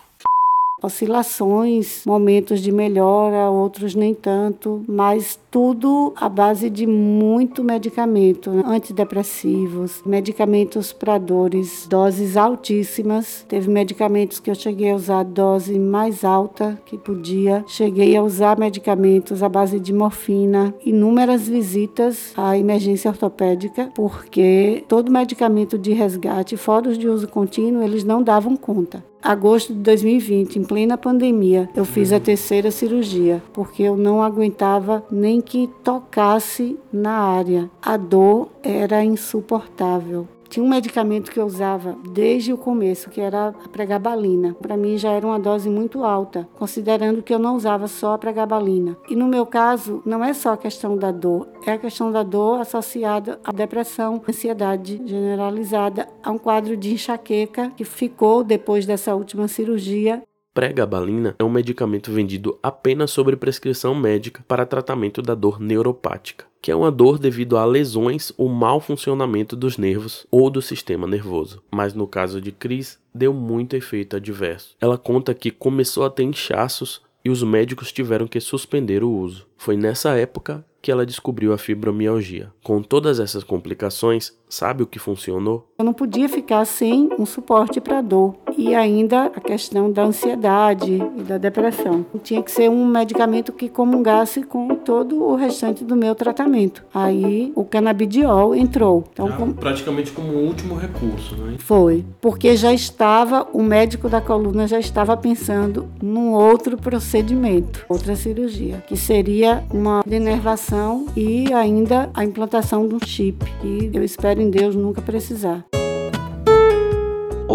Oscilações, 0.81 2.03
momentos 2.05 2.61
de 2.61 2.71
melhora, 2.71 3.49
outros 3.49 3.95
nem 3.95 4.13
tanto, 4.13 4.83
mas 4.87 5.39
tudo 5.49 6.13
à 6.15 6.27
base 6.27 6.69
de 6.69 6.85
muito 6.85 7.63
medicamento, 7.63 8.51
né? 8.51 8.63
antidepressivos, 8.65 10.01
medicamentos 10.05 10.91
para 10.91 11.17
dores, 11.17 11.87
doses 11.89 12.35
altíssimas. 12.35 13.45
Teve 13.47 13.69
medicamentos 13.69 14.39
que 14.39 14.49
eu 14.51 14.55
cheguei 14.55 14.91
a 14.91 14.95
usar 14.95 15.23
dose 15.23 15.79
mais 15.79 16.23
alta 16.23 16.79
que 16.85 16.97
podia. 16.97 17.63
Cheguei 17.67 18.15
a 18.15 18.21
usar 18.21 18.57
medicamentos 18.59 19.41
à 19.41 19.49
base 19.49 19.79
de 19.79 19.93
morfina, 19.93 20.73
inúmeras 20.85 21.47
visitas 21.47 22.33
à 22.35 22.57
emergência 22.57 23.09
ortopédica, 23.09 23.89
porque 23.95 24.83
todo 24.87 25.11
medicamento 25.11 25.77
de 25.77 25.93
resgate, 25.93 26.57
fora 26.57 26.89
os 26.89 26.97
de 26.97 27.07
uso 27.07 27.27
contínuo, 27.27 27.81
eles 27.81 28.03
não 28.03 28.21
davam 28.21 28.57
conta 28.57 29.03
agosto 29.25 29.73
de 29.73 29.79
2020, 29.79 30.59
em 30.59 30.63
plena 30.63 30.97
pandemia, 30.97 31.67
eu 31.75 31.83
fiz 31.83 32.13
a 32.13 32.19
terceira 32.19 32.69
cirurgia, 32.69 33.41
porque 33.51 33.81
eu 33.81 33.97
não 33.97 34.21
aguentava 34.21 35.03
nem 35.11 35.41
que 35.41 35.67
tocasse 35.83 36.77
na 36.93 37.13
área. 37.13 37.69
A 37.81 37.97
dor 37.97 38.49
era 38.61 39.03
insuportável. 39.03 40.27
Tinha 40.55 40.65
um 40.65 40.69
medicamento 40.69 41.31
que 41.31 41.37
eu 41.37 41.45
usava 41.45 41.97
desde 42.13 42.53
o 42.53 42.57
começo, 42.57 43.09
que 43.09 43.19
era 43.19 43.49
a 43.49 43.67
pregabalina. 43.67 44.53
Para 44.53 44.77
mim 44.77 44.97
já 44.97 45.11
era 45.11 45.27
uma 45.27 45.37
dose 45.37 45.69
muito 45.69 46.01
alta, 46.01 46.47
considerando 46.53 47.21
que 47.21 47.33
eu 47.33 47.39
não 47.39 47.57
usava 47.57 47.89
só 47.89 48.13
a 48.13 48.17
pregabalina. 48.17 48.95
E 49.09 49.17
no 49.17 49.27
meu 49.27 49.45
caso, 49.45 50.01
não 50.05 50.23
é 50.23 50.33
só 50.33 50.53
a 50.53 50.57
questão 50.57 50.95
da 50.95 51.11
dor, 51.11 51.49
é 51.65 51.73
a 51.73 51.77
questão 51.77 52.09
da 52.09 52.23
dor 52.23 52.61
associada 52.61 53.37
à 53.43 53.51
depressão, 53.51 54.23
ansiedade 54.25 55.01
generalizada, 55.05 56.07
a 56.23 56.31
um 56.31 56.37
quadro 56.37 56.77
de 56.77 56.93
enxaqueca 56.93 57.73
que 57.75 57.83
ficou 57.83 58.41
depois 58.41 58.85
dessa 58.85 59.13
última 59.13 59.49
cirurgia 59.49 60.23
Pregabalina 60.55 61.35
é 61.37 61.43
um 61.43 61.49
medicamento 61.49 62.09
vendido 62.13 62.57
apenas 62.63 63.11
sobre 63.11 63.35
prescrição 63.35 63.93
médica 63.93 64.41
para 64.47 64.65
tratamento 64.65 65.21
da 65.21 65.35
dor 65.35 65.59
neuropática, 65.59 66.45
que 66.65 66.71
é 66.71 66.75
uma 66.75 66.91
dor 66.91 67.19
devido 67.19 67.57
a 67.57 67.63
lesões 67.63 68.31
ou 68.35 68.49
mau 68.49 68.79
funcionamento 68.79 69.55
dos 69.55 69.77
nervos 69.77 70.25
ou 70.31 70.49
do 70.49 70.63
sistema 70.63 71.05
nervoso. 71.05 71.61
Mas 71.69 71.93
no 71.93 72.07
caso 72.07 72.41
de 72.41 72.51
Cris, 72.51 72.97
deu 73.13 73.31
muito 73.31 73.75
efeito 73.75 74.15
adverso. 74.15 74.75
Ela 74.81 74.97
conta 74.97 75.35
que 75.35 75.51
começou 75.51 76.03
a 76.03 76.09
ter 76.09 76.23
inchaços 76.23 77.03
e 77.23 77.29
os 77.29 77.43
médicos 77.43 77.91
tiveram 77.91 78.25
que 78.25 78.39
suspender 78.39 79.03
o 79.03 79.11
uso. 79.11 79.45
Foi 79.55 79.77
nessa 79.77 80.17
época 80.17 80.65
que 80.81 80.91
ela 80.91 81.05
descobriu 81.05 81.53
a 81.53 81.57
fibromialgia. 81.59 82.51
Com 82.63 82.81
todas 82.81 83.19
essas 83.19 83.43
complicações, 83.43 84.35
sabe 84.55 84.83
o 84.83 84.87
que 84.87 84.97
funcionou? 84.97 85.67
Eu 85.77 85.83
não 85.83 85.91
podia 85.91 86.29
ficar 86.29 86.63
sem 86.63 87.09
um 87.19 87.25
suporte 87.25 87.81
para 87.81 88.01
dor 88.01 88.35
e 88.57 88.73
ainda 88.73 89.25
a 89.25 89.41
questão 89.41 89.91
da 89.91 90.03
ansiedade 90.03 91.03
e 91.17 91.21
da 91.23 91.37
depressão. 91.37 92.05
Tinha 92.23 92.41
que 92.41 92.49
ser 92.49 92.69
um 92.69 92.85
medicamento 92.85 93.51
que 93.51 93.67
comungasse 93.67 94.43
com 94.43 94.69
todo 94.75 95.21
o 95.21 95.35
restante 95.35 95.83
do 95.83 95.95
meu 95.95 96.15
tratamento. 96.15 96.85
Aí 96.93 97.51
o 97.53 97.65
canabidiol 97.65 98.55
entrou. 98.55 99.03
Então, 99.11 99.29
com... 99.33 99.51
praticamente 99.51 100.13
como 100.13 100.31
último 100.31 100.75
recurso, 100.75 101.35
né? 101.35 101.55
Foi, 101.59 102.05
porque 102.21 102.55
já 102.55 102.73
estava 102.73 103.45
o 103.51 103.61
médico 103.61 104.07
da 104.07 104.21
coluna 104.21 104.67
já 104.67 104.79
estava 104.79 105.17
pensando 105.17 105.89
num 106.01 106.31
outro 106.31 106.77
procedimento, 106.77 107.85
outra 107.89 108.15
cirurgia, 108.15 108.81
que 108.87 108.95
seria 108.95 109.65
uma 109.69 110.01
denervação 110.05 111.07
e 111.15 111.51
ainda 111.53 112.09
a 112.13 112.23
implantação 112.23 112.87
de 112.87 112.95
um 112.95 112.99
chip, 113.05 113.43
que 113.61 113.91
eu 113.93 114.03
espero 114.03 114.44
em 114.45 114.49
Deus 114.51 114.75
nunca 114.75 115.01
precisar. 115.01 115.65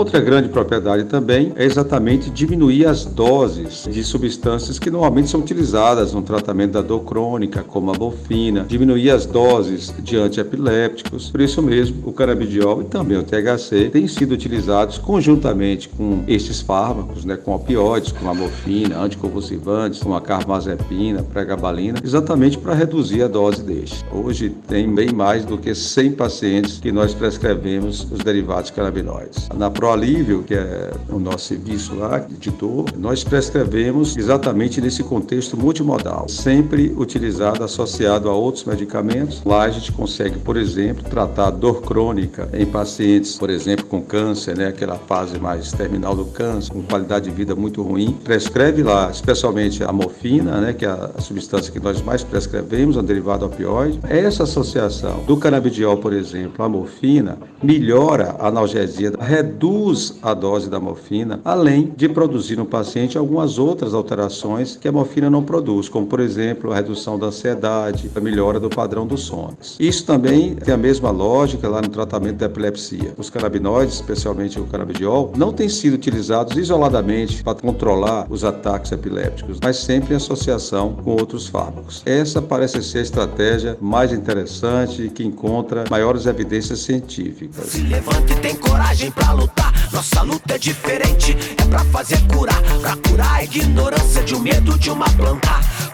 Outra 0.00 0.18
grande 0.18 0.48
propriedade 0.48 1.04
também 1.04 1.52
é 1.56 1.64
exatamente 1.66 2.30
diminuir 2.30 2.86
as 2.86 3.04
doses 3.04 3.86
de 3.86 4.02
substâncias 4.02 4.78
que 4.78 4.90
normalmente 4.90 5.28
são 5.28 5.40
utilizadas 5.40 6.14
no 6.14 6.22
tratamento 6.22 6.72
da 6.72 6.80
dor 6.80 7.00
crônica, 7.00 7.62
como 7.62 7.90
a 7.90 7.94
morfina, 7.94 8.64
diminuir 8.66 9.10
as 9.10 9.26
doses 9.26 9.92
de 9.98 10.16
antiepilépticos. 10.16 11.30
Por 11.30 11.42
isso 11.42 11.60
mesmo, 11.60 11.96
o 12.08 12.14
canabidiol 12.14 12.80
e 12.80 12.86
também 12.86 13.18
o 13.18 13.22
THC 13.22 13.90
têm 13.90 14.08
sido 14.08 14.32
utilizados 14.32 14.96
conjuntamente 14.96 15.86
com 15.90 16.24
estes 16.26 16.62
fármacos, 16.62 17.26
né, 17.26 17.36
com 17.36 17.54
opioides, 17.54 18.10
como 18.10 18.30
a 18.30 18.34
morfina, 18.34 18.98
anticonvulsivantes, 19.02 20.02
como 20.02 20.14
a 20.14 20.20
carbamazepina, 20.22 21.22
pregabalina, 21.24 21.98
exatamente 22.02 22.56
para 22.56 22.72
reduzir 22.72 23.22
a 23.22 23.28
dose 23.28 23.62
destes. 23.62 24.02
Hoje 24.10 24.48
tem 24.66 24.90
bem 24.94 25.12
mais 25.12 25.44
do 25.44 25.58
que 25.58 25.74
100 25.74 26.12
pacientes 26.12 26.80
que 26.80 26.90
nós 26.90 27.12
prescrevemos 27.12 28.10
os 28.10 28.20
derivados 28.20 28.70
canabinoides. 28.70 29.46
Na 29.54 29.68
Proalívio, 29.90 30.44
que 30.44 30.54
é 30.54 30.92
o 31.08 31.18
nosso 31.18 31.46
serviço 31.46 31.96
lá 31.96 32.20
de 32.20 32.48
dor, 32.52 32.84
nós 32.96 33.24
prescrevemos 33.24 34.16
exatamente 34.16 34.80
nesse 34.80 35.02
contexto 35.02 35.56
multimodal, 35.56 36.28
sempre 36.28 36.94
utilizado 36.96 37.64
associado 37.64 38.28
a 38.28 38.32
outros 38.32 38.64
medicamentos. 38.64 39.42
Lá 39.44 39.64
a 39.64 39.68
gente 39.68 39.90
consegue, 39.90 40.38
por 40.38 40.56
exemplo, 40.56 41.02
tratar 41.02 41.50
dor 41.50 41.82
crônica 41.82 42.48
em 42.52 42.64
pacientes, 42.64 43.36
por 43.36 43.50
exemplo, 43.50 43.84
com 43.86 44.00
câncer, 44.00 44.56
né, 44.56 44.68
aquela 44.68 44.94
fase 44.94 45.40
mais 45.40 45.72
terminal 45.72 46.14
do 46.14 46.26
câncer, 46.26 46.70
com 46.70 46.82
qualidade 46.82 47.28
de 47.28 47.34
vida 47.34 47.56
muito 47.56 47.82
ruim. 47.82 48.16
Prescreve 48.22 48.84
lá, 48.84 49.10
especialmente 49.10 49.82
a 49.82 49.90
morfina, 49.90 50.60
né, 50.60 50.72
que 50.72 50.86
é 50.86 50.88
a 50.88 51.20
substância 51.20 51.72
que 51.72 51.80
nós 51.80 52.00
mais 52.00 52.22
prescrevemos, 52.22 52.96
um 52.96 53.02
derivado 53.02 53.44
opioide. 53.44 53.98
Essa 54.08 54.44
associação 54.44 55.24
do 55.26 55.36
canabidiol, 55.36 55.96
por 55.96 56.12
exemplo, 56.12 56.64
a 56.64 56.68
morfina, 56.68 57.38
melhora 57.60 58.36
a 58.38 58.46
analgesia, 58.46 59.12
reduz 59.18 59.79
reduz 59.80 60.14
a 60.22 60.34
dose 60.34 60.68
da 60.68 60.78
morfina, 60.78 61.40
além 61.44 61.92
de 61.96 62.08
produzir 62.08 62.56
no 62.56 62.66
paciente 62.66 63.16
algumas 63.16 63.58
outras 63.58 63.94
alterações 63.94 64.76
que 64.76 64.86
a 64.86 64.92
morfina 64.92 65.30
não 65.30 65.42
produz, 65.42 65.88
como 65.88 66.06
por 66.06 66.20
exemplo 66.20 66.70
a 66.70 66.76
redução 66.76 67.18
da 67.18 67.28
ansiedade, 67.28 68.10
a 68.14 68.20
melhora 68.20 68.60
do 68.60 68.68
padrão 68.68 69.06
dos 69.06 69.22
sonos. 69.22 69.76
Isso 69.80 70.04
também 70.04 70.54
tem 70.54 70.74
a 70.74 70.76
mesma 70.76 71.10
lógica 71.10 71.68
lá 71.68 71.80
no 71.80 71.88
tratamento 71.88 72.36
da 72.36 72.46
epilepsia. 72.46 73.14
Os 73.16 73.30
canabinoides, 73.30 73.94
especialmente 73.94 74.60
o 74.60 74.64
canabidiol, 74.64 75.32
não 75.36 75.52
têm 75.52 75.68
sido 75.68 75.94
utilizados 75.94 76.56
isoladamente 76.56 77.42
para 77.42 77.54
controlar 77.54 78.26
os 78.28 78.44
ataques 78.44 78.92
epilépticos, 78.92 79.58
mas 79.62 79.78
sempre 79.78 80.12
em 80.12 80.16
associação 80.16 80.94
com 81.02 81.12
outros 81.12 81.46
fármacos. 81.46 82.02
Essa 82.04 82.42
parece 82.42 82.82
ser 82.82 82.98
a 82.98 83.02
estratégia 83.02 83.78
mais 83.80 84.12
interessante 84.12 85.02
e 85.02 85.10
que 85.10 85.24
encontra 85.24 85.84
maiores 85.90 86.26
evidências 86.26 86.80
científicas. 86.80 87.66
Se 87.66 87.80
levante, 87.82 88.34
tem 88.40 88.54
coragem 88.56 89.10
para 89.10 89.32
lutar 89.32 89.69
Nossa 89.92 90.22
luta 90.22 90.54
é 90.54 90.58
diferente, 90.58 91.36
é 91.60 91.64
pra 91.66 91.84
fazer 91.86 92.20
curar. 92.26 92.62
Pra 92.80 92.96
curar 92.96 93.36
a 93.36 93.44
ignorância 93.44 94.22
de 94.22 94.34
um 94.34 94.40
medo 94.40 94.78
de 94.78 94.90
uma 94.90 95.08
planta. 95.10 95.48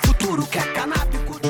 Futuro 0.05 0.47
que 0.47 0.59
é 0.59 0.63
canábico. 0.73 1.41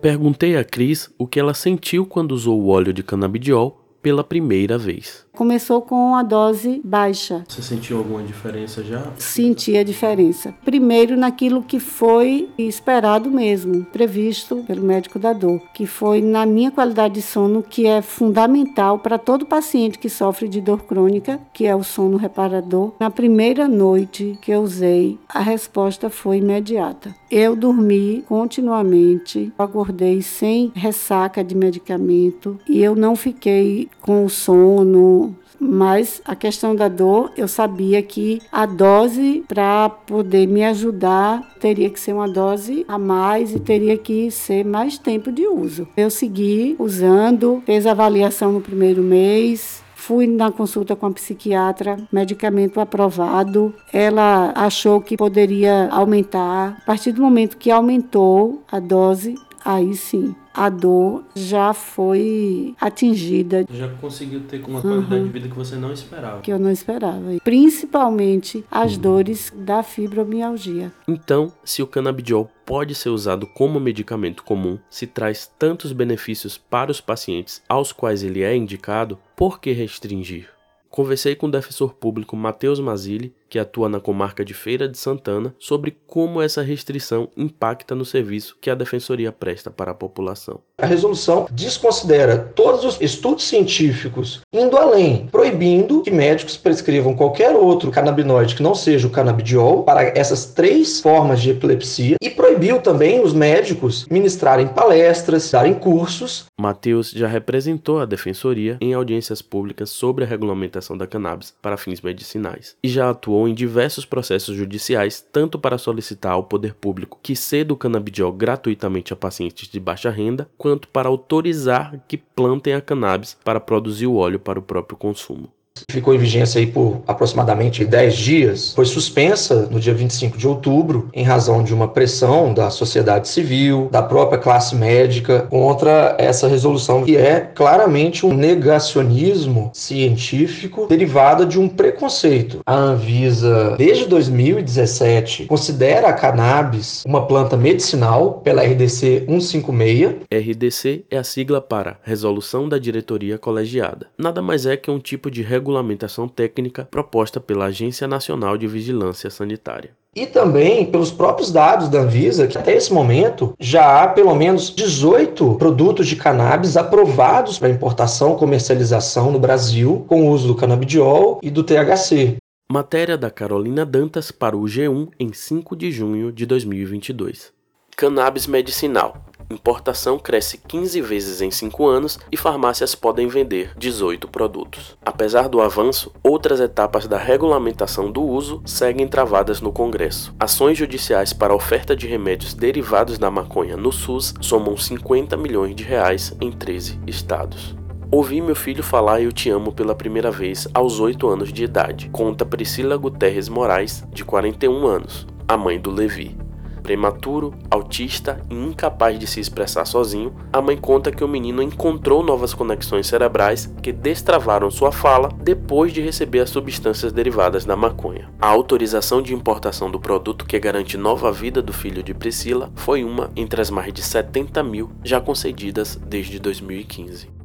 Perguntei 0.00 0.56
a 0.56 0.64
Cris 0.64 1.10
o 1.18 1.26
que 1.26 1.40
ela 1.40 1.54
sentiu 1.54 2.06
quando 2.06 2.32
usou 2.32 2.60
o 2.60 2.68
óleo 2.68 2.92
de 2.92 3.02
canabidiol 3.02 3.85
pela 4.06 4.22
primeira 4.22 4.78
vez. 4.78 5.26
Começou 5.32 5.82
com 5.82 6.14
a 6.14 6.22
dose 6.22 6.80
baixa. 6.82 7.44
Você 7.46 7.60
sentiu 7.60 7.98
alguma 7.98 8.22
diferença 8.22 8.82
já? 8.82 9.02
Senti 9.18 9.76
a 9.76 9.82
diferença. 9.82 10.54
Primeiro 10.64 11.16
naquilo 11.16 11.62
que 11.62 11.78
foi 11.80 12.48
esperado 12.56 13.30
mesmo, 13.30 13.84
previsto 13.86 14.64
pelo 14.66 14.82
médico 14.82 15.18
da 15.18 15.32
dor, 15.32 15.60
que 15.74 15.86
foi 15.86 16.22
na 16.22 16.46
minha 16.46 16.70
qualidade 16.70 17.14
de 17.14 17.22
sono, 17.22 17.62
que 17.62 17.84
é 17.84 18.00
fundamental 18.00 19.00
para 19.00 19.18
todo 19.18 19.44
paciente 19.44 19.98
que 19.98 20.08
sofre 20.08 20.48
de 20.48 20.60
dor 20.60 20.84
crônica, 20.84 21.38
que 21.52 21.66
é 21.66 21.74
o 21.74 21.82
sono 21.82 22.16
reparador. 22.16 22.92
Na 22.98 23.10
primeira 23.10 23.66
noite 23.68 24.38
que 24.40 24.52
eu 24.52 24.62
usei, 24.62 25.18
a 25.28 25.40
resposta 25.40 26.08
foi 26.08 26.38
imediata. 26.38 27.14
Eu 27.30 27.54
dormi 27.56 28.24
continuamente, 28.26 29.52
acordei 29.58 30.22
sem 30.22 30.72
ressaca 30.74 31.44
de 31.44 31.54
medicamento 31.54 32.58
e 32.66 32.80
eu 32.80 32.94
não 32.94 33.14
fiquei 33.16 33.90
com 34.00 34.24
o 34.24 34.30
sono 34.30 35.36
mas 35.58 36.20
a 36.24 36.36
questão 36.36 36.74
da 36.74 36.88
dor, 36.88 37.32
eu 37.36 37.48
sabia 37.48 38.02
que 38.02 38.40
a 38.52 38.66
dose 38.66 39.44
para 39.48 39.88
poder 39.88 40.46
me 40.46 40.64
ajudar 40.64 41.42
teria 41.58 41.90
que 41.90 41.98
ser 41.98 42.12
uma 42.12 42.28
dose 42.28 42.84
a 42.86 42.98
mais 42.98 43.54
e 43.54 43.60
teria 43.60 43.96
que 43.96 44.30
ser 44.30 44.64
mais 44.64 44.98
tempo 44.98 45.32
de 45.32 45.46
uso. 45.46 45.88
Eu 45.96 46.10
segui 46.10 46.76
usando, 46.78 47.62
fez 47.64 47.86
avaliação 47.86 48.52
no 48.52 48.60
primeiro 48.60 49.02
mês, 49.02 49.84
Fui 50.06 50.28
na 50.28 50.52
consulta 50.52 50.94
com 50.94 51.06
a 51.06 51.10
psiquiatra, 51.10 51.96
medicamento 52.12 52.78
aprovado. 52.78 53.74
Ela 53.92 54.52
achou 54.54 55.00
que 55.00 55.16
poderia 55.16 55.88
aumentar. 55.90 56.76
A 56.80 56.86
partir 56.86 57.10
do 57.10 57.22
momento 57.22 57.56
que 57.56 57.72
aumentou 57.72 58.62
a 58.70 58.78
dose, 58.78 59.34
aí 59.66 59.96
sim 59.96 60.34
a 60.54 60.70
dor 60.70 61.24
já 61.34 61.74
foi 61.74 62.74
atingida. 62.80 63.66
Já 63.68 63.88
conseguiu 63.88 64.40
ter 64.40 64.64
uma 64.64 64.80
qualidade 64.80 65.14
uhum. 65.16 65.26
de 65.26 65.32
vida 65.32 65.48
que 65.48 65.54
você 65.54 65.76
não 65.76 65.92
esperava. 65.92 66.40
Que 66.40 66.50
eu 66.50 66.58
não 66.58 66.70
esperava. 66.70 67.24
Principalmente 67.44 68.64
as 68.70 68.94
uhum. 68.94 69.00
dores 69.00 69.52
da 69.54 69.82
fibromialgia. 69.82 70.90
Então, 71.06 71.52
se 71.62 71.82
o 71.82 71.86
canabidiol 71.86 72.50
pode 72.64 72.94
ser 72.94 73.10
usado 73.10 73.46
como 73.46 73.78
medicamento 73.78 74.42
comum, 74.42 74.78
se 74.88 75.06
traz 75.06 75.50
tantos 75.58 75.92
benefícios 75.92 76.56
para 76.56 76.90
os 76.90 77.00
pacientes 77.00 77.62
aos 77.68 77.92
quais 77.92 78.22
ele 78.22 78.42
é 78.42 78.56
indicado, 78.56 79.18
por 79.36 79.60
que 79.60 79.72
restringir? 79.72 80.48
Conversei 80.88 81.34
com 81.34 81.46
o 81.48 81.50
defensor 81.50 81.92
público 81.92 82.34
Matheus 82.34 82.80
Mazili, 82.80 83.34
que 83.48 83.58
atua 83.58 83.88
na 83.88 84.00
comarca 84.00 84.44
de 84.44 84.54
Feira 84.54 84.88
de 84.88 84.98
Santana, 84.98 85.54
sobre 85.58 85.96
como 86.06 86.42
essa 86.42 86.62
restrição 86.62 87.28
impacta 87.36 87.94
no 87.94 88.04
serviço 88.04 88.56
que 88.60 88.70
a 88.70 88.74
defensoria 88.74 89.32
presta 89.32 89.70
para 89.70 89.92
a 89.92 89.94
população. 89.94 90.60
A 90.78 90.86
resolução 90.86 91.46
desconsidera 91.50 92.36
todos 92.54 92.84
os 92.84 93.00
estudos 93.00 93.44
científicos, 93.44 94.40
indo 94.52 94.76
além, 94.76 95.26
proibindo 95.28 96.02
que 96.02 96.10
médicos 96.10 96.56
prescrevam 96.56 97.14
qualquer 97.14 97.54
outro 97.54 97.90
canabinoide 97.90 98.54
que 98.54 98.62
não 98.62 98.74
seja 98.74 99.06
o 99.06 99.10
canabidiol 99.10 99.84
para 99.84 100.02
essas 100.18 100.46
três 100.46 101.00
formas 101.00 101.40
de 101.40 101.50
epilepsia 101.50 102.16
e 102.20 102.30
proibiu 102.30 102.80
também 102.80 103.22
os 103.22 103.32
médicos 103.32 104.06
ministrarem 104.10 104.68
palestras, 104.68 105.50
darem 105.50 105.74
cursos. 105.74 106.46
Matheus 106.60 107.10
já 107.10 107.26
representou 107.26 108.00
a 108.00 108.06
defensoria 108.06 108.76
em 108.80 108.92
audiências 108.92 109.40
públicas 109.40 109.90
sobre 109.90 110.24
a 110.24 110.26
regulamentação 110.26 110.96
da 110.96 111.06
cannabis 111.06 111.54
para 111.62 111.76
fins 111.76 112.00
medicinais 112.00 112.76
e 112.82 112.88
já 112.88 113.10
atuou 113.10 113.35
em 113.48 113.52
diversos 113.52 114.04
processos 114.04 114.54
judiciais, 114.54 115.20
tanto 115.32 115.58
para 115.58 115.78
solicitar 115.78 116.32
ao 116.32 116.44
poder 116.44 116.74
público 116.74 117.18
que 117.20 117.34
ceda 117.34 117.74
o 117.74 117.76
canabidiol 117.76 118.32
gratuitamente 118.32 119.12
a 119.12 119.16
pacientes 119.16 119.68
de 119.68 119.80
baixa 119.80 120.10
renda, 120.10 120.48
quanto 120.56 120.86
para 120.86 121.08
autorizar 121.08 122.00
que 122.06 122.16
plantem 122.16 122.74
a 122.74 122.80
cannabis 122.80 123.36
para 123.42 123.58
produzir 123.58 124.06
o 124.06 124.14
óleo 124.14 124.38
para 124.38 124.60
o 124.60 124.62
próprio 124.62 124.96
consumo 124.96 125.50
ficou 125.90 126.14
em 126.14 126.18
vigência 126.18 126.60
aí 126.60 126.66
por 126.66 127.02
aproximadamente 127.06 127.84
10 127.84 128.16
dias, 128.16 128.72
foi 128.74 128.84
suspensa 128.84 129.68
no 129.70 129.78
dia 129.78 129.94
25 129.94 130.36
de 130.36 130.48
outubro 130.48 131.08
em 131.12 131.22
razão 131.22 131.62
de 131.62 131.74
uma 131.74 131.88
pressão 131.88 132.52
da 132.52 132.70
sociedade 132.70 133.28
civil, 133.28 133.88
da 133.90 134.02
própria 134.02 134.38
classe 134.38 134.74
médica 134.74 135.46
contra 135.50 136.14
essa 136.18 136.48
resolução 136.48 137.04
que 137.04 137.16
é 137.16 137.40
claramente 137.40 138.24
um 138.26 138.32
negacionismo 138.32 139.70
científico 139.72 140.86
derivado 140.88 141.46
de 141.46 141.58
um 141.58 141.68
preconceito. 141.68 142.60
A 142.66 142.74
Anvisa, 142.74 143.74
desde 143.76 144.06
2017, 144.06 145.46
considera 145.46 146.08
a 146.08 146.12
cannabis 146.12 147.04
uma 147.06 147.26
planta 147.26 147.56
medicinal 147.56 148.40
pela 148.44 148.62
RDC 148.62 149.24
156. 149.28 150.16
RDC 150.30 151.04
é 151.10 151.18
a 151.18 151.24
sigla 151.24 151.60
para 151.60 151.98
Resolução 152.02 152.68
da 152.68 152.78
Diretoria 152.78 153.38
Colegiada. 153.38 154.08
Nada 154.18 154.42
mais 154.42 154.66
é 154.66 154.76
que 154.76 154.90
um 154.90 154.98
tipo 154.98 155.30
de 155.30 155.42
regulação 155.42 155.65
regulamentação 155.66 156.28
técnica 156.28 156.86
proposta 156.88 157.40
pela 157.40 157.66
Agência 157.66 158.06
Nacional 158.06 158.56
de 158.56 158.68
Vigilância 158.68 159.28
Sanitária. 159.28 159.90
E 160.14 160.24
também 160.24 160.86
pelos 160.86 161.10
próprios 161.10 161.50
dados 161.50 161.88
da 161.88 162.00
Anvisa, 162.00 162.46
que 162.46 162.56
até 162.56 162.74
esse 162.74 162.92
momento 162.92 163.52
já 163.58 164.02
há 164.02 164.08
pelo 164.08 164.34
menos 164.34 164.74
18 164.74 165.56
produtos 165.56 166.06
de 166.06 166.16
cannabis 166.16 166.76
aprovados 166.76 167.58
para 167.58 167.68
importação 167.68 168.34
e 168.34 168.38
comercialização 168.38 169.30
no 169.30 169.38
Brasil, 169.38 170.04
com 170.08 170.22
o 170.22 170.30
uso 170.30 170.46
do 170.46 170.54
canabidiol 170.54 171.40
e 171.42 171.50
do 171.50 171.62
THC. 171.62 172.36
Matéria 172.70 173.18
da 173.18 173.30
Carolina 173.30 173.84
Dantas 173.84 174.30
para 174.30 174.56
o 174.56 174.62
G1 174.62 175.08
em 175.20 175.32
5 175.32 175.76
de 175.76 175.90
junho 175.90 176.32
de 176.32 176.46
2022. 176.46 177.52
Cannabis 177.96 178.46
medicinal. 178.46 179.16
Importação 179.48 180.18
cresce 180.18 180.58
15 180.58 181.00
vezes 181.00 181.40
em 181.40 181.50
5 181.50 181.86
anos 181.86 182.18
e 182.32 182.36
farmácias 182.36 182.96
podem 182.96 183.28
vender 183.28 183.72
18 183.76 184.26
produtos. 184.28 184.96
Apesar 185.04 185.48
do 185.48 185.60
avanço, 185.60 186.12
outras 186.22 186.58
etapas 186.58 187.06
da 187.06 187.16
regulamentação 187.16 188.10
do 188.10 188.22
uso 188.22 188.60
seguem 188.66 189.06
travadas 189.06 189.60
no 189.60 189.70
Congresso. 189.70 190.34
Ações 190.40 190.76
judiciais 190.76 191.32
para 191.32 191.54
oferta 191.54 191.94
de 191.94 192.08
remédios 192.08 192.54
derivados 192.54 193.18
da 193.18 193.30
maconha 193.30 193.76
no 193.76 193.92
SUS 193.92 194.34
somam 194.40 194.76
50 194.76 195.36
milhões 195.36 195.76
de 195.76 195.84
reais 195.84 196.34
em 196.40 196.50
13 196.50 197.00
estados. 197.06 197.76
Ouvi 198.10 198.40
meu 198.40 198.54
filho 198.54 198.82
falar 198.82 199.20
Eu 199.20 199.32
Te 199.32 199.50
Amo 199.50 199.72
pela 199.72 199.94
primeira 199.94 200.30
vez 200.30 200.66
aos 200.72 201.00
8 201.00 201.28
anos 201.28 201.52
de 201.52 201.64
idade, 201.64 202.08
conta 202.10 202.46
Priscila 202.46 202.96
Guterres 202.96 203.48
Moraes, 203.48 204.04
de 204.12 204.24
41 204.24 204.86
anos, 204.86 205.26
a 205.46 205.56
mãe 205.56 205.78
do 205.78 205.90
Levi. 205.90 206.45
Prematuro, 206.86 207.52
autista 207.68 208.40
e 208.48 208.54
incapaz 208.54 209.18
de 209.18 209.26
se 209.26 209.40
expressar 209.40 209.84
sozinho, 209.84 210.32
a 210.52 210.62
mãe 210.62 210.76
conta 210.76 211.10
que 211.10 211.24
o 211.24 211.28
menino 211.28 211.60
encontrou 211.60 212.22
novas 212.22 212.54
conexões 212.54 213.08
cerebrais 213.08 213.68
que 213.82 213.90
destravaram 213.90 214.70
sua 214.70 214.92
fala 214.92 215.28
depois 215.42 215.92
de 215.92 216.00
receber 216.00 216.38
as 216.38 216.50
substâncias 216.50 217.12
derivadas 217.12 217.64
da 217.64 217.74
maconha. 217.74 218.30
A 218.40 218.46
autorização 218.46 219.20
de 219.20 219.34
importação 219.34 219.90
do 219.90 219.98
produto 219.98 220.46
que 220.46 220.60
garante 220.60 220.96
nova 220.96 221.32
vida 221.32 221.60
do 221.60 221.72
filho 221.72 222.04
de 222.04 222.14
Priscila 222.14 222.70
foi 222.76 223.02
uma 223.02 223.32
entre 223.34 223.60
as 223.60 223.68
mais 223.68 223.92
de 223.92 224.00
70 224.00 224.62
mil 224.62 224.92
já 225.02 225.20
concedidas 225.20 225.96
desde 225.96 226.38
2015. 226.38 227.35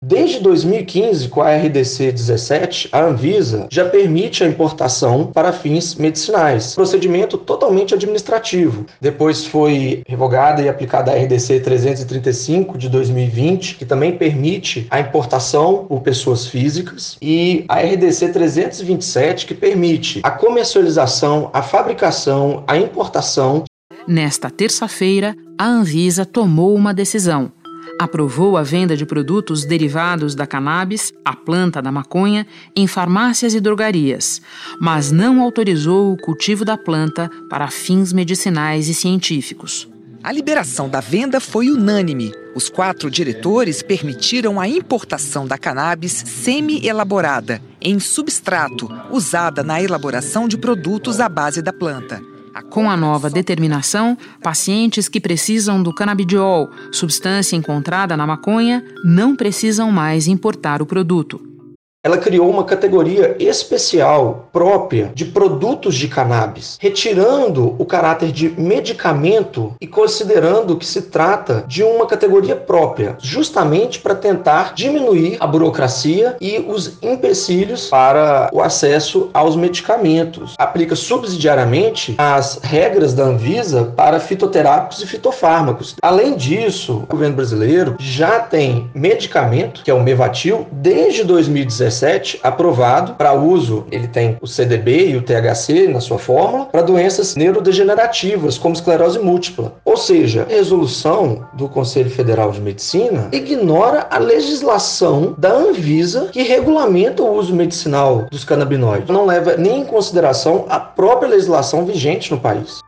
Desde 0.00 0.38
2015, 0.38 1.28
com 1.28 1.42
a 1.42 1.56
RDC 1.56 2.12
17, 2.12 2.88
a 2.92 3.02
Anvisa 3.02 3.66
já 3.68 3.84
permite 3.84 4.44
a 4.44 4.46
importação 4.46 5.26
para 5.26 5.52
fins 5.52 5.96
medicinais, 5.96 6.76
procedimento 6.76 7.36
totalmente 7.36 7.94
administrativo. 7.94 8.86
Depois 9.00 9.44
foi 9.44 10.04
revogada 10.06 10.62
e 10.62 10.68
aplicada 10.68 11.10
a 11.10 11.16
RDC 11.16 11.58
335 11.58 12.78
de 12.78 12.88
2020, 12.88 13.74
que 13.74 13.84
também 13.84 14.16
permite 14.16 14.86
a 14.88 15.00
importação 15.00 15.86
por 15.88 16.00
pessoas 16.00 16.46
físicas, 16.46 17.16
e 17.20 17.64
a 17.68 17.80
RDC 17.80 18.28
327, 18.28 19.46
que 19.46 19.54
permite 19.54 20.20
a 20.22 20.30
comercialização, 20.30 21.50
a 21.52 21.60
fabricação, 21.60 22.62
a 22.68 22.78
importação. 22.78 23.64
Nesta 24.06 24.48
terça-feira, 24.48 25.34
a 25.58 25.66
Anvisa 25.66 26.24
tomou 26.24 26.72
uma 26.76 26.94
decisão 26.94 27.50
aprovou 27.98 28.56
a 28.56 28.62
venda 28.62 28.96
de 28.96 29.04
produtos 29.04 29.64
derivados 29.64 30.34
da 30.34 30.46
cannabis, 30.46 31.12
a 31.24 31.34
planta 31.34 31.82
da 31.82 31.90
maconha, 31.90 32.46
em 32.74 32.86
farmácias 32.86 33.54
e 33.54 33.60
drogarias, 33.60 34.40
mas 34.80 35.10
não 35.10 35.42
autorizou 35.42 36.12
o 36.12 36.16
cultivo 36.16 36.64
da 36.64 36.76
planta 36.76 37.30
para 37.50 37.68
fins 37.68 38.12
medicinais 38.12 38.88
e 38.88 38.94
científicos. 38.94 39.88
A 40.22 40.32
liberação 40.32 40.88
da 40.88 41.00
venda 41.00 41.40
foi 41.40 41.70
unânime. 41.70 42.32
Os 42.54 42.68
quatro 42.68 43.08
diretores 43.08 43.82
permitiram 43.82 44.58
a 44.58 44.68
importação 44.68 45.46
da 45.46 45.56
cannabis 45.56 46.12
semi-elaborada, 46.12 47.62
em 47.80 48.00
substrato, 48.00 48.90
usada 49.12 49.62
na 49.62 49.80
elaboração 49.80 50.48
de 50.48 50.58
produtos 50.58 51.20
à 51.20 51.28
base 51.28 51.62
da 51.62 51.72
planta. 51.72 52.20
Com 52.70 52.90
a 52.90 52.96
nova 52.96 53.30
determinação, 53.30 54.16
pacientes 54.42 55.08
que 55.08 55.20
precisam 55.20 55.82
do 55.82 55.92
canabidiol, 55.92 56.70
substância 56.92 57.56
encontrada 57.56 58.16
na 58.16 58.26
maconha, 58.26 58.84
não 59.04 59.34
precisam 59.34 59.90
mais 59.90 60.26
importar 60.26 60.82
o 60.82 60.86
produto 60.86 61.47
ela 62.04 62.16
criou 62.16 62.48
uma 62.48 62.62
categoria 62.62 63.34
especial 63.40 64.48
própria 64.52 65.10
de 65.14 65.24
produtos 65.24 65.96
de 65.96 66.06
cannabis, 66.06 66.78
retirando 66.80 67.74
o 67.76 67.84
caráter 67.84 68.30
de 68.30 68.48
medicamento 68.50 69.74
e 69.80 69.86
considerando 69.86 70.76
que 70.76 70.86
se 70.86 71.02
trata 71.02 71.64
de 71.66 71.82
uma 71.82 72.06
categoria 72.06 72.54
própria, 72.54 73.16
justamente 73.20 73.98
para 73.98 74.14
tentar 74.14 74.74
diminuir 74.74 75.38
a 75.40 75.46
burocracia 75.46 76.36
e 76.40 76.58
os 76.58 76.98
empecilhos 77.02 77.88
para 77.88 78.48
o 78.52 78.62
acesso 78.62 79.28
aos 79.34 79.56
medicamentos. 79.56 80.54
Aplica 80.56 80.94
subsidiariamente 80.94 82.14
as 82.16 82.60
regras 82.62 83.12
da 83.12 83.24
Anvisa 83.24 83.92
para 83.96 84.20
fitoterápicos 84.20 85.02
e 85.02 85.06
fitofármacos. 85.06 85.96
Além 86.00 86.36
disso, 86.36 87.02
o 87.02 87.06
governo 87.06 87.34
brasileiro 87.34 87.96
já 87.98 88.38
tem 88.38 88.88
medicamento, 88.94 89.82
que 89.82 89.90
é 89.90 89.94
o 89.94 90.02
Mevatil, 90.02 90.66
desde 90.70 91.24
2017 91.24 91.97
2017 91.98 92.40
aprovado 92.42 93.14
para 93.14 93.32
uso. 93.32 93.86
Ele 93.90 94.06
tem 94.06 94.36
o 94.40 94.46
CDB 94.46 95.10
e 95.10 95.16
o 95.16 95.22
THC 95.22 95.88
na 95.88 96.00
sua 96.00 96.18
fórmula 96.18 96.66
para 96.66 96.82
doenças 96.82 97.34
neurodegenerativas, 97.34 98.56
como 98.56 98.74
esclerose 98.74 99.18
múltipla. 99.18 99.74
Ou 99.84 99.96
seja, 99.96 100.46
a 100.48 100.52
resolução 100.52 101.46
do 101.54 101.68
Conselho 101.68 102.10
Federal 102.10 102.50
de 102.50 102.60
Medicina 102.60 103.28
ignora 103.32 104.06
a 104.10 104.18
legislação 104.18 105.34
da 105.36 105.52
Anvisa 105.52 106.28
que 106.32 106.42
regulamenta 106.42 107.22
o 107.22 107.34
uso 107.34 107.54
medicinal 107.54 108.26
dos 108.30 108.44
canabinoides. 108.44 109.08
Não 109.08 109.26
leva 109.26 109.56
nem 109.56 109.80
em 109.80 109.84
consideração 109.84 110.66
a 110.68 110.78
própria 110.78 111.28
legislação 111.28 111.84
vigente 111.84 112.30
no 112.30 112.38
país. 112.38 112.80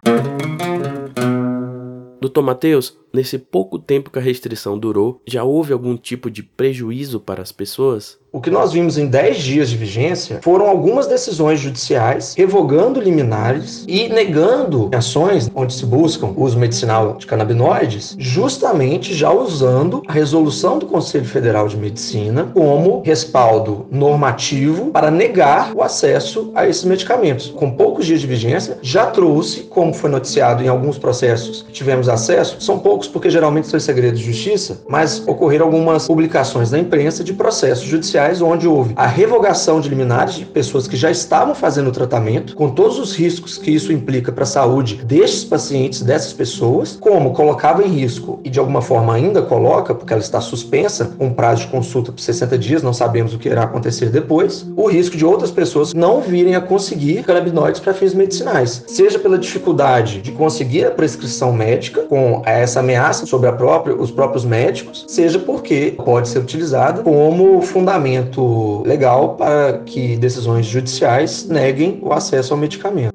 Doutor 2.20 2.42
Matheus, 2.42 2.94
nesse 3.12 3.38
pouco 3.38 3.78
tempo 3.78 4.10
que 4.10 4.18
a 4.18 4.22
restrição 4.22 4.78
durou, 4.78 5.20
já 5.26 5.44
houve 5.44 5.72
algum 5.72 5.96
tipo 5.96 6.30
de 6.30 6.42
prejuízo 6.42 7.20
para 7.20 7.42
as 7.42 7.52
pessoas? 7.52 8.20
O 8.32 8.40
que 8.40 8.48
nós 8.48 8.72
vimos 8.72 8.96
em 8.96 9.08
10 9.08 9.38
dias 9.38 9.70
de 9.70 9.76
vigência 9.76 10.38
foram 10.40 10.68
algumas 10.68 11.08
decisões 11.08 11.58
judiciais 11.58 12.34
revogando 12.36 13.00
liminares 13.00 13.84
e 13.88 14.08
negando 14.08 14.88
ações 14.94 15.50
onde 15.52 15.74
se 15.74 15.84
buscam 15.84 16.28
o 16.28 16.44
uso 16.44 16.56
medicinal 16.56 17.14
de 17.14 17.26
canabinoides, 17.26 18.14
justamente 18.16 19.14
já 19.14 19.32
usando 19.32 20.04
a 20.06 20.12
resolução 20.12 20.78
do 20.78 20.86
Conselho 20.86 21.24
Federal 21.24 21.66
de 21.66 21.76
Medicina 21.76 22.52
como 22.54 23.02
respaldo 23.02 23.86
normativo 23.90 24.92
para 24.92 25.10
negar 25.10 25.74
o 25.74 25.82
acesso 25.82 26.52
a 26.54 26.68
esses 26.68 26.84
medicamentos. 26.84 27.48
Com 27.48 27.72
poucos 27.72 28.06
dias 28.06 28.20
de 28.20 28.28
vigência, 28.28 28.78
já 28.80 29.06
trouxe, 29.06 29.62
como 29.62 29.92
foi 29.92 30.08
noticiado 30.08 30.62
em 30.62 30.68
alguns 30.68 30.96
processos 30.98 31.62
que 31.62 31.72
tivemos 31.72 32.08
acesso, 32.08 32.60
são 32.60 32.78
poucos 32.78 32.99
poucos, 33.00 33.08
porque 33.08 33.30
geralmente 33.30 33.68
são 33.68 33.80
segredos 33.80 34.20
de 34.20 34.26
justiça, 34.26 34.82
mas 34.88 35.22
ocorreram 35.26 35.66
algumas 35.66 36.06
publicações 36.06 36.70
na 36.70 36.78
imprensa 36.78 37.24
de 37.24 37.32
processos 37.32 37.84
judiciais 37.84 38.42
onde 38.42 38.66
houve 38.66 38.92
a 38.96 39.06
revogação 39.06 39.80
de 39.80 39.88
liminares 39.88 40.34
de 40.34 40.44
pessoas 40.44 40.86
que 40.86 40.96
já 40.96 41.10
estavam 41.10 41.54
fazendo 41.54 41.88
o 41.88 41.92
tratamento, 41.92 42.54
com 42.54 42.70
todos 42.70 42.98
os 42.98 43.14
riscos 43.14 43.56
que 43.56 43.70
isso 43.70 43.92
implica 43.92 44.30
para 44.30 44.44
a 44.44 44.46
saúde 44.46 44.96
destes 45.04 45.44
pacientes, 45.44 46.02
dessas 46.02 46.32
pessoas, 46.32 46.96
como 47.00 47.32
colocava 47.32 47.82
em 47.82 47.88
risco 47.88 48.40
e 48.44 48.50
de 48.50 48.58
alguma 48.58 48.82
forma 48.82 49.14
ainda 49.14 49.42
coloca, 49.42 49.94
porque 49.94 50.12
ela 50.12 50.22
está 50.22 50.40
suspensa, 50.40 51.12
um 51.18 51.32
prazo 51.32 51.62
de 51.62 51.68
consulta 51.68 52.12
por 52.12 52.20
60 52.20 52.58
dias, 52.58 52.82
não 52.82 52.92
sabemos 52.92 53.32
o 53.32 53.38
que 53.38 53.48
irá 53.48 53.62
acontecer 53.62 54.10
depois, 54.10 54.66
o 54.76 54.88
risco 54.88 55.16
de 55.16 55.24
outras 55.24 55.50
pessoas 55.50 55.94
não 55.94 56.20
virem 56.20 56.54
a 56.54 56.60
conseguir 56.60 57.22
canabinoides 57.22 57.80
para 57.80 57.94
fins 57.94 58.14
medicinais, 58.14 58.84
seja 58.86 59.18
pela 59.18 59.38
dificuldade 59.38 60.20
de 60.20 60.32
conseguir 60.32 60.84
a 60.84 60.90
prescrição 60.90 61.52
médica 61.52 62.02
com 62.02 62.42
essa 62.44 62.82
ameaça 62.90 63.24
sobre 63.24 63.48
própria, 63.52 63.94
os 63.94 64.10
próprios 64.10 64.44
médicos, 64.44 65.04
seja 65.06 65.38
porque 65.38 65.94
pode 66.04 66.28
ser 66.28 66.40
utilizado 66.40 67.02
como 67.02 67.62
fundamento 67.62 68.82
legal 68.84 69.36
para 69.36 69.78
que 69.78 70.16
decisões 70.16 70.66
judiciais 70.66 71.46
neguem 71.48 71.98
o 72.02 72.12
acesso 72.12 72.52
ao 72.52 72.58
medicamento. 72.58 73.09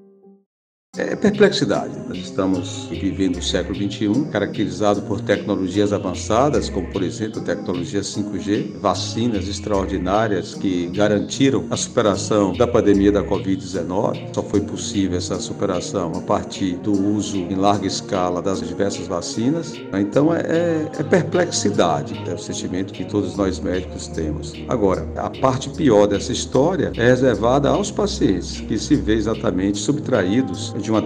Perplexidade. 1.25 1.91
Nós 2.07 2.19
estamos 2.19 2.87
vivendo 2.91 3.37
o 3.37 3.41
século 3.41 3.73
XXI, 3.73 4.27
caracterizado 4.31 5.01
por 5.01 5.19
tecnologias 5.19 5.91
avançadas, 5.91 6.69
como 6.69 6.85
por 6.91 7.01
exemplo 7.01 7.41
a 7.41 7.43
tecnologia 7.43 8.01
5G, 8.01 8.77
vacinas 8.79 9.47
extraordinárias 9.47 10.53
que 10.53 10.85
garantiram 10.93 11.65
a 11.71 11.75
superação 11.75 12.53
da 12.53 12.67
pandemia 12.67 13.11
da 13.11 13.23
Covid-19. 13.23 14.35
Só 14.35 14.43
foi 14.43 14.61
possível 14.61 15.17
essa 15.17 15.39
superação 15.39 16.11
a 16.15 16.21
partir 16.21 16.75
do 16.77 16.91
uso 16.91 17.37
em 17.37 17.55
larga 17.55 17.87
escala 17.87 18.39
das 18.39 18.59
diversas 18.59 19.07
vacinas. 19.07 19.73
Então 19.93 20.31
é, 20.31 20.41
é, 20.41 20.91
é 20.99 21.03
perplexidade, 21.03 22.13
é 22.29 22.35
o 22.35 22.37
sentimento 22.37 22.93
que 22.93 23.03
todos 23.03 23.35
nós 23.35 23.59
médicos 23.59 24.05
temos. 24.05 24.53
Agora, 24.67 25.07
a 25.15 25.31
parte 25.31 25.71
pior 25.71 26.05
dessa 26.05 26.31
história 26.31 26.91
é 26.95 27.07
reservada 27.07 27.69
aos 27.69 27.89
pacientes 27.89 28.61
que 28.61 28.77
se 28.77 28.95
vê 28.95 29.15
exatamente 29.15 29.79
subtraídos 29.79 30.71
de 30.79 30.91
uma 30.91 31.01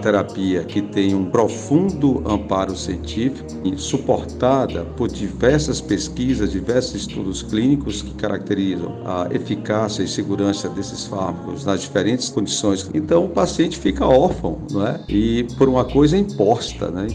que 0.68 0.82
tem 0.82 1.14
um 1.14 1.26
profundo 1.26 2.22
amparo 2.28 2.76
científico 2.76 3.48
e 3.64 3.76
suportada 3.78 4.84
por 4.84 5.08
diversas 5.08 5.80
pesquisas, 5.80 6.50
diversos 6.50 7.02
estudos 7.02 7.42
clínicos 7.42 8.02
que 8.02 8.14
caracterizam 8.14 9.00
a 9.04 9.28
eficácia 9.30 10.02
e 10.02 10.08
segurança 10.08 10.68
desses 10.68 11.06
fármacos 11.06 11.64
nas 11.64 11.82
diferentes 11.82 12.28
condições. 12.28 12.90
Então 12.92 13.24
o 13.24 13.28
paciente 13.28 13.78
fica 13.78 14.06
órfão, 14.06 14.66
não 14.70 14.86
é? 14.86 15.00
E 15.08 15.44
por 15.56 15.68
uma 15.68 15.84
coisa 15.84 16.16
imposta, 16.16 16.90
né? 16.90 17.06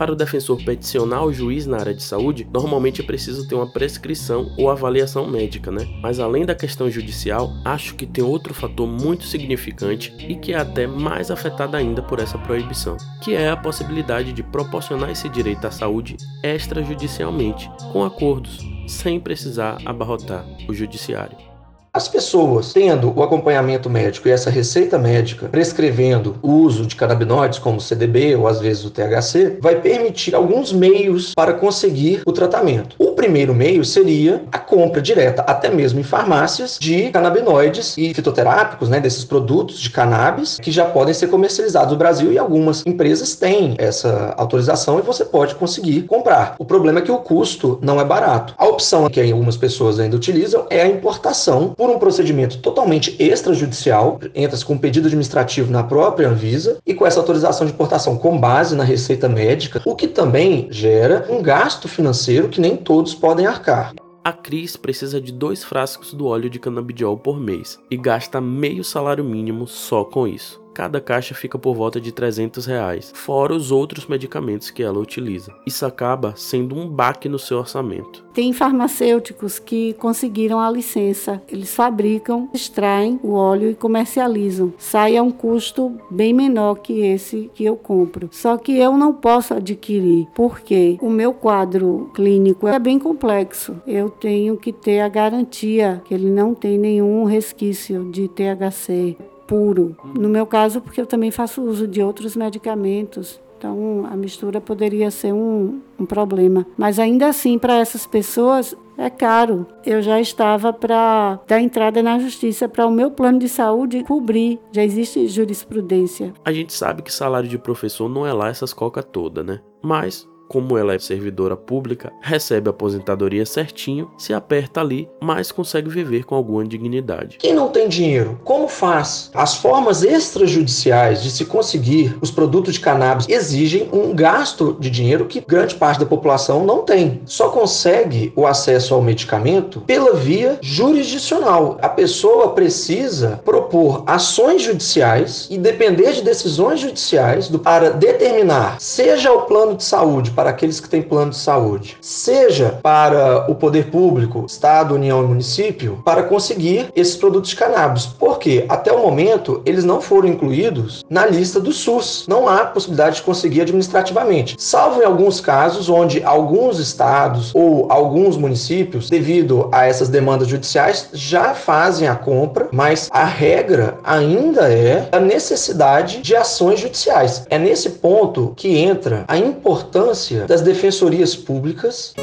Para 0.00 0.12
o 0.12 0.16
defensor 0.16 0.56
peticionar 0.64 1.26
o 1.26 1.30
juiz 1.30 1.66
na 1.66 1.76
área 1.76 1.92
de 1.92 2.02
saúde, 2.02 2.48
normalmente 2.50 3.02
é 3.02 3.04
preciso 3.04 3.46
ter 3.46 3.54
uma 3.54 3.70
prescrição 3.70 4.50
ou 4.56 4.70
avaliação 4.70 5.30
médica, 5.30 5.70
né? 5.70 5.86
Mas 6.00 6.18
além 6.18 6.46
da 6.46 6.54
questão 6.54 6.90
judicial, 6.90 7.52
acho 7.66 7.94
que 7.94 8.06
tem 8.06 8.24
outro 8.24 8.54
fator 8.54 8.86
muito 8.88 9.24
significante 9.24 10.10
e 10.18 10.36
que 10.36 10.54
é 10.54 10.58
até 10.58 10.86
mais 10.86 11.30
afetado 11.30 11.76
ainda 11.76 12.00
por 12.00 12.18
essa 12.18 12.38
proibição, 12.38 12.96
que 13.20 13.34
é 13.34 13.50
a 13.50 13.56
possibilidade 13.58 14.32
de 14.32 14.42
proporcionar 14.42 15.10
esse 15.10 15.28
direito 15.28 15.66
à 15.66 15.70
saúde 15.70 16.16
extrajudicialmente, 16.42 17.70
com 17.92 18.02
acordos, 18.02 18.58
sem 18.88 19.20
precisar 19.20 19.82
abarrotar 19.84 20.46
o 20.66 20.72
judiciário. 20.72 21.49
As 21.92 22.06
pessoas 22.06 22.72
tendo 22.72 23.12
o 23.16 23.20
acompanhamento 23.20 23.90
médico 23.90 24.28
e 24.28 24.30
essa 24.30 24.48
receita 24.48 24.96
médica 24.96 25.48
prescrevendo 25.48 26.36
o 26.40 26.52
uso 26.52 26.86
de 26.86 26.94
canabinoides 26.94 27.58
como 27.58 27.80
CDB 27.80 28.36
ou 28.36 28.46
às 28.46 28.60
vezes 28.60 28.84
o 28.84 28.90
THC, 28.90 29.58
vai 29.60 29.74
permitir 29.80 30.36
alguns 30.36 30.72
meios 30.72 31.34
para 31.34 31.52
conseguir 31.52 32.22
o 32.24 32.30
tratamento. 32.30 32.94
O 32.96 33.10
primeiro 33.12 33.52
meio 33.52 33.84
seria 33.84 34.44
a 34.52 34.58
compra 34.58 35.02
direta, 35.02 35.42
até 35.42 35.68
mesmo 35.68 35.98
em 35.98 36.04
farmácias, 36.04 36.78
de 36.80 37.10
canabinoides 37.10 37.98
e 37.98 38.14
fitoterápicos, 38.14 38.88
né, 38.88 39.00
desses 39.00 39.24
produtos 39.24 39.80
de 39.80 39.90
cannabis 39.90 40.58
que 40.60 40.70
já 40.70 40.84
podem 40.84 41.12
ser 41.12 41.26
comercializados 41.26 41.90
no 41.90 41.98
Brasil 41.98 42.32
e 42.32 42.38
algumas 42.38 42.86
empresas 42.86 43.34
têm 43.34 43.74
essa 43.78 44.32
autorização 44.36 45.00
e 45.00 45.02
você 45.02 45.24
pode 45.24 45.56
conseguir 45.56 46.02
comprar. 46.02 46.54
O 46.56 46.64
problema 46.64 47.00
é 47.00 47.02
que 47.02 47.10
o 47.10 47.18
custo 47.18 47.80
não 47.82 48.00
é 48.00 48.04
barato. 48.04 48.54
A 48.56 48.66
opção 48.66 49.08
que 49.10 49.20
algumas 49.20 49.56
pessoas 49.56 49.98
ainda 49.98 50.14
utilizam 50.14 50.66
é 50.70 50.82
a 50.82 50.86
importação 50.86 51.74
por 51.80 51.88
um 51.88 51.98
procedimento 51.98 52.58
totalmente 52.58 53.16
extrajudicial, 53.18 54.20
entra-se 54.34 54.62
com 54.62 54.74
um 54.74 54.78
pedido 54.78 55.06
administrativo 55.06 55.72
na 55.72 55.82
própria 55.82 56.28
Anvisa 56.28 56.76
e 56.86 56.92
com 56.92 57.06
essa 57.06 57.18
autorização 57.18 57.66
de 57.66 57.72
importação 57.72 58.18
com 58.18 58.38
base 58.38 58.76
na 58.76 58.84
receita 58.84 59.30
médica, 59.30 59.80
o 59.86 59.96
que 59.96 60.06
também 60.06 60.68
gera 60.70 61.24
um 61.30 61.40
gasto 61.40 61.88
financeiro 61.88 62.50
que 62.50 62.60
nem 62.60 62.76
todos 62.76 63.14
podem 63.14 63.46
arcar. 63.46 63.94
A 64.22 64.30
Cris 64.30 64.76
precisa 64.76 65.18
de 65.18 65.32
dois 65.32 65.64
frascos 65.64 66.12
do 66.12 66.26
óleo 66.26 66.50
de 66.50 66.58
canabidiol 66.58 67.16
por 67.16 67.40
mês 67.40 67.78
e 67.90 67.96
gasta 67.96 68.42
meio 68.42 68.84
salário 68.84 69.24
mínimo 69.24 69.66
só 69.66 70.04
com 70.04 70.28
isso. 70.28 70.59
Cada 70.72 71.00
caixa 71.00 71.34
fica 71.34 71.58
por 71.58 71.74
volta 71.74 72.00
de 72.00 72.12
300 72.12 72.64
reais, 72.66 73.12
fora 73.14 73.54
os 73.54 73.70
outros 73.72 74.06
medicamentos 74.06 74.70
que 74.70 74.82
ela 74.82 74.98
utiliza. 74.98 75.52
Isso 75.66 75.84
acaba 75.84 76.34
sendo 76.36 76.76
um 76.76 76.88
baque 76.88 77.28
no 77.28 77.38
seu 77.38 77.58
orçamento. 77.58 78.24
Tem 78.32 78.52
farmacêuticos 78.52 79.58
que 79.58 79.92
conseguiram 79.94 80.60
a 80.60 80.70
licença. 80.70 81.42
Eles 81.48 81.74
fabricam, 81.74 82.48
extraem 82.54 83.18
o 83.22 83.32
óleo 83.32 83.70
e 83.70 83.74
comercializam. 83.74 84.72
Sai 84.78 85.16
a 85.16 85.22
um 85.22 85.30
custo 85.30 85.96
bem 86.10 86.32
menor 86.32 86.76
que 86.76 87.00
esse 87.00 87.50
que 87.54 87.64
eu 87.64 87.76
compro. 87.76 88.28
Só 88.30 88.56
que 88.56 88.76
eu 88.76 88.96
não 88.96 89.12
posso 89.12 89.54
adquirir, 89.54 90.28
porque 90.34 90.96
o 91.00 91.10
meu 91.10 91.32
quadro 91.32 92.10
clínico 92.14 92.68
é 92.68 92.78
bem 92.78 92.98
complexo. 92.98 93.76
Eu 93.86 94.08
tenho 94.08 94.56
que 94.56 94.72
ter 94.72 95.00
a 95.00 95.08
garantia 95.08 96.00
que 96.04 96.14
ele 96.14 96.30
não 96.30 96.54
tem 96.54 96.78
nenhum 96.78 97.24
resquício 97.24 98.10
de 98.10 98.28
THC 98.28 99.16
puro. 99.50 99.96
No 100.16 100.28
meu 100.28 100.46
caso, 100.46 100.80
porque 100.80 101.00
eu 101.00 101.06
também 101.06 101.32
faço 101.32 101.60
uso 101.60 101.88
de 101.88 102.00
outros 102.00 102.36
medicamentos. 102.36 103.40
Então, 103.58 104.06
a 104.08 104.16
mistura 104.16 104.60
poderia 104.60 105.10
ser 105.10 105.34
um, 105.34 105.80
um 105.98 106.06
problema. 106.06 106.64
Mas 106.78 107.00
ainda 107.00 107.26
assim, 107.26 107.58
para 107.58 107.74
essas 107.74 108.06
pessoas, 108.06 108.76
é 108.96 109.10
caro. 109.10 109.66
Eu 109.84 110.00
já 110.00 110.20
estava 110.20 110.72
para 110.72 111.40
dar 111.48 111.60
entrada 111.60 112.00
na 112.00 112.18
justiça 112.20 112.68
para 112.68 112.86
o 112.86 112.92
meu 112.92 113.10
plano 113.10 113.40
de 113.40 113.48
saúde 113.48 114.04
cobrir. 114.04 114.60
Já 114.72 114.84
existe 114.84 115.26
jurisprudência. 115.26 116.32
A 116.44 116.52
gente 116.52 116.72
sabe 116.72 117.02
que 117.02 117.12
salário 117.12 117.48
de 117.48 117.58
professor 117.58 118.08
não 118.08 118.24
é 118.24 118.32
lá 118.32 118.48
essas 118.48 118.72
coca 118.72 119.02
toda, 119.02 119.42
né? 119.42 119.60
Mas 119.82 120.28
como 120.50 120.76
ela 120.76 120.94
é 120.94 120.98
servidora 120.98 121.56
pública, 121.56 122.12
recebe 122.20 122.68
a 122.68 122.70
aposentadoria 122.70 123.46
certinho, 123.46 124.10
se 124.18 124.34
aperta 124.34 124.80
ali, 124.80 125.08
mas 125.20 125.52
consegue 125.52 125.88
viver 125.88 126.24
com 126.24 126.34
alguma 126.34 126.64
dignidade. 126.64 127.36
Quem 127.38 127.54
não 127.54 127.68
tem 127.68 127.88
dinheiro, 127.88 128.40
como 128.42 128.66
faz? 128.66 129.30
As 129.32 129.54
formas 129.54 130.02
extrajudiciais 130.02 131.22
de 131.22 131.30
se 131.30 131.44
conseguir 131.44 132.18
os 132.20 132.32
produtos 132.32 132.74
de 132.74 132.80
cannabis 132.80 133.28
exigem 133.28 133.88
um 133.92 134.12
gasto 134.12 134.76
de 134.80 134.90
dinheiro 134.90 135.26
que 135.26 135.40
grande 135.40 135.76
parte 135.76 136.00
da 136.00 136.06
população 136.06 136.66
não 136.66 136.82
tem. 136.82 137.22
Só 137.26 137.50
consegue 137.50 138.32
o 138.34 138.44
acesso 138.44 138.92
ao 138.92 139.00
medicamento 139.00 139.82
pela 139.82 140.14
via 140.14 140.58
jurisdicional. 140.60 141.78
A 141.80 141.88
pessoa 141.88 142.54
precisa 142.54 143.40
propor 143.44 144.02
ações 144.04 144.62
judiciais 144.62 145.46
e 145.48 145.56
depender 145.56 146.10
de 146.10 146.22
decisões 146.22 146.80
judiciais 146.80 147.46
para 147.62 147.90
determinar, 147.90 148.80
seja 148.80 149.32
o 149.32 149.42
plano 149.42 149.76
de 149.76 149.84
saúde 149.84 150.32
para 150.40 150.48
aqueles 150.48 150.80
que 150.80 150.88
têm 150.88 151.02
plano 151.02 151.32
de 151.32 151.36
saúde, 151.36 151.98
seja 152.00 152.78
para 152.82 153.44
o 153.50 153.54
poder 153.54 153.90
público, 153.90 154.46
Estado, 154.48 154.94
União 154.94 155.22
e 155.22 155.26
município, 155.26 156.00
para 156.02 156.22
conseguir 156.22 156.90
esses 156.96 157.14
produtos 157.14 157.50
de 157.50 157.56
cannabis. 157.56 158.06
Porque 158.06 158.64
até 158.66 158.90
o 158.90 159.02
momento 159.02 159.60
eles 159.66 159.84
não 159.84 160.00
foram 160.00 160.30
incluídos 160.30 161.04
na 161.10 161.26
lista 161.26 161.60
do 161.60 161.72
SUS. 161.72 162.24
Não 162.26 162.48
há 162.48 162.64
possibilidade 162.64 163.16
de 163.16 163.22
conseguir 163.22 163.60
administrativamente, 163.60 164.56
salvo 164.58 165.02
em 165.02 165.04
alguns 165.04 165.42
casos 165.42 165.90
onde 165.90 166.24
alguns 166.24 166.78
estados 166.78 167.52
ou 167.54 167.92
alguns 167.92 168.38
municípios, 168.38 169.10
devido 169.10 169.68
a 169.70 169.84
essas 169.84 170.08
demandas 170.08 170.48
judiciais, 170.48 171.10
já 171.12 171.52
fazem 171.52 172.08
a 172.08 172.14
compra, 172.14 172.66
mas 172.72 173.10
a 173.12 173.26
regra 173.26 173.98
ainda 174.02 174.72
é 174.72 175.06
a 175.12 175.20
necessidade 175.20 176.22
de 176.22 176.34
ações 176.34 176.80
judiciais. 176.80 177.44
É 177.50 177.58
nesse 177.58 177.90
ponto 177.90 178.54
que 178.56 178.78
entra 178.78 179.26
a 179.28 179.36
importância 179.36 180.29
importância 180.30 180.46
das 180.46 180.62
defensorias 180.62 181.34
públicas. 181.34 182.14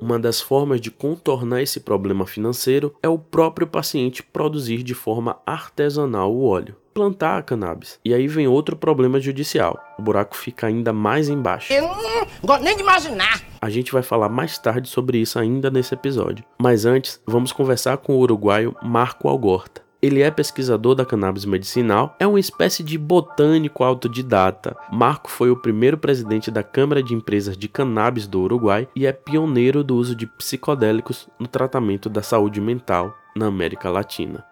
Uma 0.00 0.18
das 0.18 0.40
formas 0.40 0.80
de 0.80 0.90
contornar 0.90 1.62
esse 1.62 1.80
problema 1.80 2.26
financeiro 2.26 2.94
é 3.02 3.08
o 3.08 3.18
próprio 3.18 3.66
paciente 3.66 4.22
produzir 4.22 4.82
de 4.82 4.92
forma 4.92 5.38
artesanal 5.46 6.30
o 6.34 6.44
óleo, 6.44 6.76
plantar 6.92 7.38
a 7.38 7.42
cannabis. 7.42 7.98
E 8.04 8.12
aí 8.12 8.28
vem 8.28 8.46
outro 8.46 8.76
problema 8.76 9.18
judicial. 9.18 9.82
O 9.98 10.02
buraco 10.02 10.36
fica 10.36 10.66
ainda 10.66 10.92
mais 10.92 11.30
embaixo. 11.30 11.72
Eu 11.72 11.88
não 11.88 12.26
gosto 12.44 12.62
nem 12.62 12.76
de 12.76 12.82
imaginar. 12.82 13.42
A 13.62 13.70
gente 13.70 13.92
vai 13.92 14.02
falar 14.02 14.28
mais 14.28 14.58
tarde 14.58 14.90
sobre 14.90 15.16
isso 15.16 15.38
ainda 15.38 15.70
nesse 15.70 15.94
episódio. 15.94 16.44
Mas 16.60 16.84
antes, 16.84 17.18
vamos 17.26 17.50
conversar 17.50 17.96
com 17.96 18.14
o 18.14 18.18
uruguaio 18.18 18.76
Marco 18.82 19.26
Algorta. 19.26 19.83
Ele 20.04 20.20
é 20.20 20.30
pesquisador 20.30 20.94
da 20.94 21.06
cannabis 21.06 21.46
medicinal, 21.46 22.14
é 22.20 22.26
uma 22.26 22.38
espécie 22.38 22.82
de 22.82 22.98
botânico 22.98 23.82
autodidata. 23.82 24.76
Marco 24.92 25.30
foi 25.30 25.50
o 25.50 25.56
primeiro 25.56 25.96
presidente 25.96 26.50
da 26.50 26.62
Câmara 26.62 27.02
de 27.02 27.14
Empresas 27.14 27.56
de 27.56 27.68
Cannabis 27.68 28.26
do 28.26 28.42
Uruguai 28.42 28.86
e 28.94 29.06
é 29.06 29.12
pioneiro 29.12 29.82
do 29.82 29.96
uso 29.96 30.14
de 30.14 30.26
psicodélicos 30.26 31.26
no 31.40 31.46
tratamento 31.46 32.10
da 32.10 32.20
saúde 32.20 32.60
mental 32.60 33.16
na 33.34 33.46
América 33.46 33.88
Latina. 33.88 34.44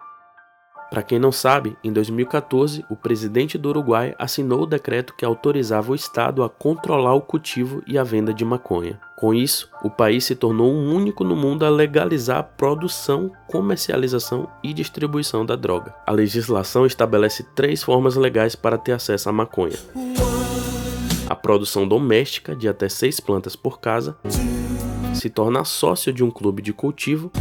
Para 0.93 1.03
quem 1.03 1.19
não 1.19 1.33
sabe, 1.33 1.75
em 1.83 1.91
2014, 1.91 2.85
o 2.91 2.95
presidente 2.95 3.57
do 3.57 3.71
Uruguai 3.71 4.15
assinou 4.19 4.65
o 4.65 4.67
decreto 4.67 5.15
que 5.17 5.25
autorizava 5.25 5.91
o 5.91 5.95
Estado 5.95 6.43
a 6.43 6.51
controlar 6.51 7.15
o 7.15 7.23
cultivo 7.23 7.83
e 7.87 7.97
a 7.97 8.05
venda 8.05 8.35
de 8.35 8.45
maconha. 8.45 9.01
Com 9.17 9.33
isso, 9.33 9.71
o 9.83 9.89
país 9.89 10.27
se 10.27 10.35
tornou 10.35 10.71
um 10.71 10.95
único 10.95 11.25
no 11.25 11.35
mundo 11.35 11.65
a 11.65 11.71
legalizar 11.71 12.41
a 12.41 12.43
produção, 12.43 13.33
comercialização 13.47 14.51
e 14.63 14.75
distribuição 14.75 15.47
da 15.47 15.57
droga. 15.57 15.95
A 16.07 16.13
legislação 16.13 16.85
estabelece 16.85 17.43
três 17.55 17.83
formas 17.83 18.15
legais 18.15 18.55
para 18.55 18.77
ter 18.77 18.93
acesso 18.93 19.31
à 19.31 19.33
maconha: 19.33 19.79
a 21.27 21.35
produção 21.35 21.89
doméstica 21.89 22.55
de 22.55 22.69
até 22.69 22.91
seis 22.91 23.19
plantas 23.19 23.57
por 23.57 23.81
casa, 23.81 24.15
se 25.15 25.31
tornar 25.31 25.65
sócio 25.65 26.13
de 26.13 26.23
um 26.23 26.31
clube 26.31 26.61
de 26.61 26.75
cultivo 26.75 27.33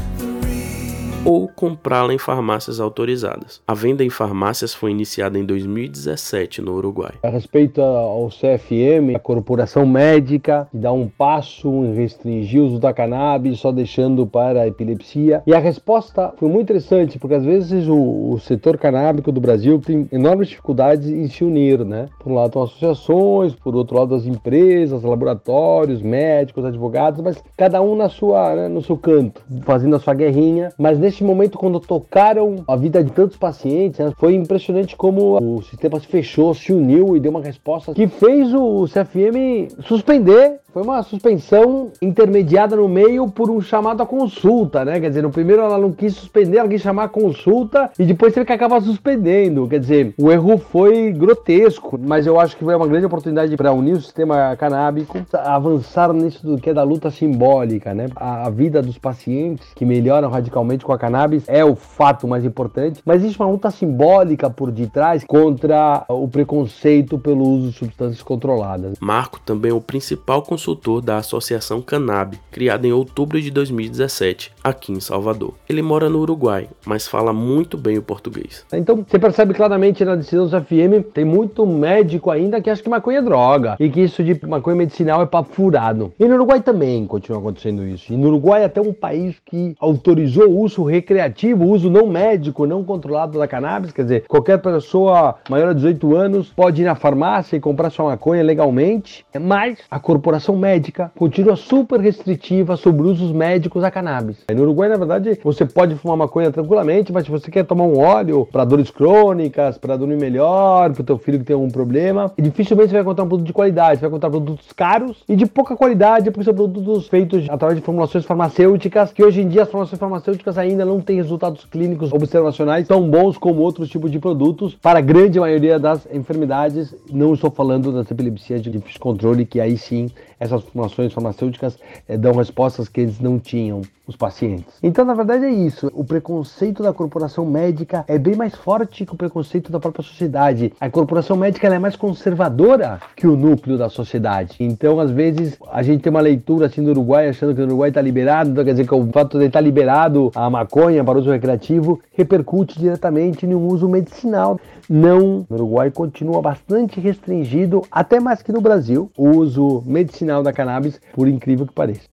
ou 1.23 1.47
comprá-la 1.47 2.13
em 2.13 2.17
farmácias 2.17 2.79
autorizadas. 2.79 3.61
A 3.67 3.73
venda 3.73 4.03
em 4.03 4.09
farmácias 4.09 4.73
foi 4.73 4.91
iniciada 4.91 5.37
em 5.37 5.45
2017 5.45 6.61
no 6.61 6.73
Uruguai. 6.73 7.13
A 7.23 7.29
respeito 7.29 7.81
ao 7.81 8.29
CFM, 8.29 9.15
a 9.15 9.19
corporação 9.19 9.85
médica 9.85 10.67
dá 10.73 10.91
um 10.91 11.07
passo 11.07 11.67
em 11.85 11.93
restringir 11.93 12.61
o 12.61 12.65
uso 12.65 12.79
da 12.79 12.93
cannabis, 12.93 13.59
só 13.59 13.71
deixando 13.71 14.25
para 14.25 14.61
a 14.61 14.67
epilepsia. 14.67 15.43
E 15.45 15.53
a 15.53 15.59
resposta 15.59 16.33
foi 16.37 16.49
muito 16.49 16.63
interessante, 16.63 17.19
porque 17.19 17.35
às 17.35 17.45
vezes 17.45 17.87
o, 17.87 18.31
o 18.31 18.39
setor 18.39 18.77
canábico 18.77 19.31
do 19.31 19.39
Brasil 19.39 19.79
tem 19.79 20.07
enormes 20.11 20.49
dificuldades 20.49 21.07
em 21.07 21.27
se 21.27 21.43
unir, 21.43 21.85
né? 21.85 22.07
Por 22.19 22.31
um 22.31 22.35
lado, 22.35 22.53
são 22.53 22.63
associações, 22.63 23.55
por 23.55 23.75
outro 23.75 23.97
lado, 23.97 24.15
as 24.15 24.25
empresas, 24.25 25.03
laboratórios, 25.03 26.01
médicos, 26.01 26.65
advogados, 26.65 27.21
mas 27.21 27.41
cada 27.55 27.81
um 27.81 27.95
na 27.95 28.09
sua, 28.09 28.55
né, 28.55 28.67
no 28.67 28.81
seu 28.81 28.97
canto, 28.97 29.41
fazendo 29.61 29.95
a 29.95 29.99
sua 29.99 30.13
guerrinha. 30.13 30.69
Mas 30.77 30.97
nesse 30.97 31.10
neste 31.11 31.23
momento, 31.25 31.57
quando 31.57 31.79
tocaram 31.79 32.63
a 32.65 32.75
vida 32.75 33.03
de 33.03 33.11
tantos 33.11 33.35
pacientes, 33.35 33.99
né, 33.99 34.13
foi 34.17 34.33
impressionante 34.33 34.95
como 34.95 35.57
o 35.57 35.61
sistema 35.61 35.99
se 35.99 36.07
fechou, 36.07 36.53
se 36.53 36.71
uniu 36.71 37.17
e 37.17 37.19
deu 37.19 37.31
uma 37.31 37.41
resposta 37.41 37.93
que 37.93 38.07
fez 38.07 38.53
o 38.53 38.85
CFM 38.85 39.81
suspender 39.83 40.60
foi 40.73 40.83
uma 40.83 41.03
suspensão 41.03 41.91
intermediada 42.01 42.75
no 42.75 42.87
meio 42.87 43.29
por 43.29 43.49
um 43.49 43.59
chamado 43.59 44.01
à 44.01 44.05
consulta, 44.05 44.85
né? 44.85 44.99
Quer 44.99 45.09
dizer, 45.09 45.21
no 45.21 45.29
primeiro 45.29 45.61
ela 45.61 45.77
não 45.77 45.91
quis 45.91 46.15
suspender, 46.15 46.57
ela 46.57 46.69
quis 46.69 46.81
chamar 46.81 47.05
a 47.05 47.09
consulta 47.09 47.91
e 47.99 48.05
depois 48.05 48.33
teve 48.33 48.45
que 48.45 48.53
acabar 48.53 48.81
suspendendo. 48.81 49.67
Quer 49.67 49.79
dizer, 49.79 50.13
o 50.17 50.31
erro 50.31 50.57
foi 50.57 51.11
grotesco, 51.11 51.99
mas 52.01 52.25
eu 52.25 52.39
acho 52.39 52.55
que 52.55 52.63
foi 52.63 52.73
uma 52.73 52.87
grande 52.87 53.05
oportunidade 53.05 53.55
para 53.57 53.73
unir 53.73 53.93
o 53.93 54.01
sistema 54.01 54.55
canábico, 54.55 55.19
avançar 55.33 56.13
nisso 56.13 56.45
do 56.45 56.57
que 56.57 56.69
é 56.69 56.73
da 56.73 56.83
luta 56.83 57.11
simbólica, 57.11 57.93
né? 57.93 58.07
A, 58.15 58.47
a 58.47 58.49
vida 58.49 58.81
dos 58.81 58.97
pacientes 58.97 59.73
que 59.75 59.83
melhoram 59.83 60.29
radicalmente 60.29 60.85
com 60.85 60.93
a 60.93 60.97
cannabis 60.97 61.43
é 61.47 61.65
o 61.65 61.75
fato 61.75 62.27
mais 62.27 62.45
importante, 62.45 63.01
mas 63.05 63.17
existe 63.17 63.39
uma 63.39 63.49
luta 63.49 63.69
simbólica 63.71 64.49
por 64.49 64.71
detrás 64.71 65.25
contra 65.25 66.05
o 66.07 66.27
preconceito 66.29 67.19
pelo 67.19 67.43
uso 67.43 67.71
de 67.71 67.77
substâncias 67.77 68.23
controladas. 68.23 68.97
Marco 69.01 69.39
também 69.41 69.71
é 69.71 69.73
o 69.73 69.81
principal 69.81 70.41
consultor 70.61 71.01
da 71.01 71.17
Associação 71.17 71.81
Cannab, 71.81 72.37
criada 72.51 72.85
em 72.85 72.91
outubro 72.91 73.41
de 73.41 73.49
2017, 73.49 74.51
aqui 74.63 74.91
em 74.91 74.99
Salvador. 74.99 75.55
Ele 75.67 75.81
mora 75.81 76.07
no 76.07 76.19
Uruguai, 76.19 76.69
mas 76.85 77.07
fala 77.07 77.33
muito 77.33 77.77
bem 77.77 77.97
o 77.97 78.01
português. 78.03 78.63
Então 78.71 79.03
você 79.07 79.17
percebe 79.17 79.55
claramente 79.55 80.05
na 80.05 80.15
decisão 80.15 80.47
do 80.47 80.61
FM, 80.61 81.11
tem 81.11 81.25
muito 81.25 81.65
médico 81.65 82.29
ainda 82.29 82.61
que 82.61 82.69
acha 82.69 82.83
que 82.83 82.89
maconha 82.89 83.17
é 83.17 83.21
droga 83.23 83.75
e 83.79 83.89
que 83.89 84.01
isso 84.01 84.23
de 84.23 84.39
maconha 84.45 84.75
medicinal 84.75 85.23
é 85.23 85.25
papo 85.25 85.51
furado. 85.51 86.13
E 86.19 86.27
no 86.27 86.35
Uruguai 86.35 86.61
também 86.61 87.07
continua 87.07 87.39
acontecendo 87.39 87.83
isso. 87.83 88.13
E 88.13 88.15
no 88.15 88.27
Uruguai 88.27 88.63
até 88.63 88.79
um 88.79 88.93
país 88.93 89.35
que 89.43 89.75
autorizou 89.79 90.47
o 90.47 90.59
uso 90.59 90.83
recreativo, 90.83 91.65
uso 91.65 91.89
não 91.89 92.05
médico, 92.05 92.67
não 92.67 92.83
controlado 92.83 93.39
da 93.39 93.47
cannabis, 93.47 93.91
quer 93.91 94.03
dizer, 94.03 94.25
qualquer 94.27 94.59
pessoa 94.59 95.37
maior 95.49 95.73
de 95.73 95.81
18 95.81 96.15
anos 96.15 96.49
pode 96.49 96.83
ir 96.83 96.85
na 96.85 96.93
farmácia 96.93 97.55
e 97.55 97.59
comprar 97.59 97.89
sua 97.89 98.05
maconha 98.05 98.43
legalmente, 98.43 99.25
mas 99.39 99.79
a 99.89 99.99
corporação 99.99 100.50
médica 100.55 101.11
continua 101.15 101.55
super 101.55 101.99
restritiva 101.99 102.75
sobre 102.75 103.07
usos 103.07 103.31
médicos 103.31 103.81
da 103.81 103.91
cannabis. 103.91 104.37
No 104.53 104.63
Uruguai, 104.63 104.89
na 104.89 104.97
verdade, 104.97 105.39
você 105.43 105.65
pode 105.65 105.95
fumar 105.95 106.17
maconha 106.17 106.51
tranquilamente, 106.51 107.11
mas 107.11 107.25
se 107.25 107.31
você 107.31 107.49
quer 107.49 107.65
tomar 107.65 107.83
um 107.83 107.99
óleo 107.99 108.47
para 108.51 108.65
dores 108.65 108.89
crônicas, 108.89 109.77
para 109.77 109.97
dormir 109.97 110.17
melhor, 110.17 110.91
para 110.91 111.01
o 111.01 111.05
teu 111.05 111.17
filho 111.17 111.39
que 111.39 111.45
tem 111.45 111.53
algum 111.53 111.69
problema, 111.69 112.31
dificilmente 112.37 112.89
você 112.89 112.93
vai 112.93 113.01
encontrar 113.01 113.23
um 113.23 113.27
produto 113.27 113.47
de 113.47 113.53
qualidade, 113.53 113.99
você 113.99 114.01
vai 114.01 114.09
encontrar 114.09 114.29
produtos 114.29 114.71
caros 114.73 115.23
e 115.27 115.35
de 115.35 115.45
pouca 115.45 115.75
qualidade, 115.75 116.31
porque 116.31 116.45
são 116.45 116.53
produtos 116.53 117.07
feitos 117.07 117.45
através 117.49 117.79
de 117.79 117.85
formulações 117.85 118.25
farmacêuticas, 118.25 119.11
que 119.11 119.23
hoje 119.23 119.41
em 119.41 119.47
dia 119.47 119.63
as 119.63 119.69
formulações 119.69 119.99
farmacêuticas 119.99 120.57
ainda 120.57 120.85
não 120.85 120.99
têm 120.99 121.17
resultados 121.17 121.65
clínicos 121.65 122.11
observacionais 122.11 122.87
tão 122.87 123.09
bons 123.09 123.37
como 123.37 123.61
outros 123.61 123.89
tipos 123.89 124.11
de 124.11 124.19
produtos 124.19 124.75
para 124.75 124.99
a 124.99 125.01
grande 125.01 125.39
maioria 125.39 125.79
das 125.79 126.07
enfermidades. 126.11 126.95
Não 127.11 127.33
estou 127.33 127.51
falando 127.51 127.91
das 127.91 128.09
epilepsias 128.09 128.61
de 128.61 128.69
difícil 128.69 128.99
controle, 128.99 129.45
que 129.45 129.59
aí 129.59 129.77
sim 129.77 130.09
essas 130.41 130.63
formulações 130.63 131.13
farmacêuticas 131.13 131.77
é, 132.07 132.17
dão 132.17 132.33
respostas 132.33 132.89
que 132.89 133.01
eles 133.01 133.19
não 133.19 133.37
tinham, 133.37 133.83
os 134.11 134.15
pacientes. 134.15 134.73
Então, 134.83 135.03
na 135.03 135.13
verdade, 135.13 135.45
é 135.45 135.49
isso. 135.49 135.91
O 135.93 136.03
preconceito 136.03 136.83
da 136.83 136.93
corporação 136.93 137.45
médica 137.45 138.05
é 138.07 138.17
bem 138.17 138.35
mais 138.35 138.53
forte 138.55 139.05
que 139.05 139.13
o 139.13 139.17
preconceito 139.17 139.71
da 139.71 139.79
própria 139.79 140.03
sociedade. 140.03 140.73
A 140.79 140.89
corporação 140.89 141.35
médica 141.35 141.67
é 141.67 141.79
mais 141.79 141.95
conservadora 141.95 142.99
que 143.15 143.25
o 143.25 143.35
núcleo 143.35 143.77
da 143.77 143.89
sociedade. 143.89 144.57
Então, 144.59 144.99
às 144.99 145.09
vezes, 145.09 145.57
a 145.71 145.81
gente 145.81 146.01
tem 146.03 146.11
uma 146.11 146.21
leitura 146.21 146.67
assim 146.67 146.83
do 146.83 146.91
Uruguai, 146.91 147.29
achando 147.29 147.55
que 147.55 147.61
o 147.61 147.65
Uruguai 147.65 147.89
está 147.89 148.01
liberado, 148.01 148.51
então 148.51 148.63
quer 148.63 148.71
dizer 148.71 148.87
que 148.87 148.93
o 148.93 149.07
fato 149.11 149.39
de 149.39 149.45
estar 149.45 149.59
tá 149.59 149.63
liberado 149.63 150.31
a 150.35 150.49
maconha 150.49 151.03
para 151.03 151.17
uso 151.17 151.31
recreativo 151.31 151.99
repercute 152.13 152.77
diretamente 152.77 153.47
no 153.47 153.59
uso 153.67 153.87
medicinal. 153.87 154.59
Não, 154.89 155.45
no 155.49 155.55
Uruguai 155.55 155.89
continua 155.89 156.41
bastante 156.41 156.99
restringido, 156.99 157.81
até 157.89 158.19
mais 158.19 158.41
que 158.41 158.51
no 158.51 158.61
Brasil, 158.61 159.09
o 159.17 159.29
uso 159.29 159.81
medicinal 159.85 160.43
da 160.43 160.51
cannabis, 160.51 160.99
por 161.13 161.27
incrível 161.27 161.65
que 161.65 161.73
pareça. 161.73 162.09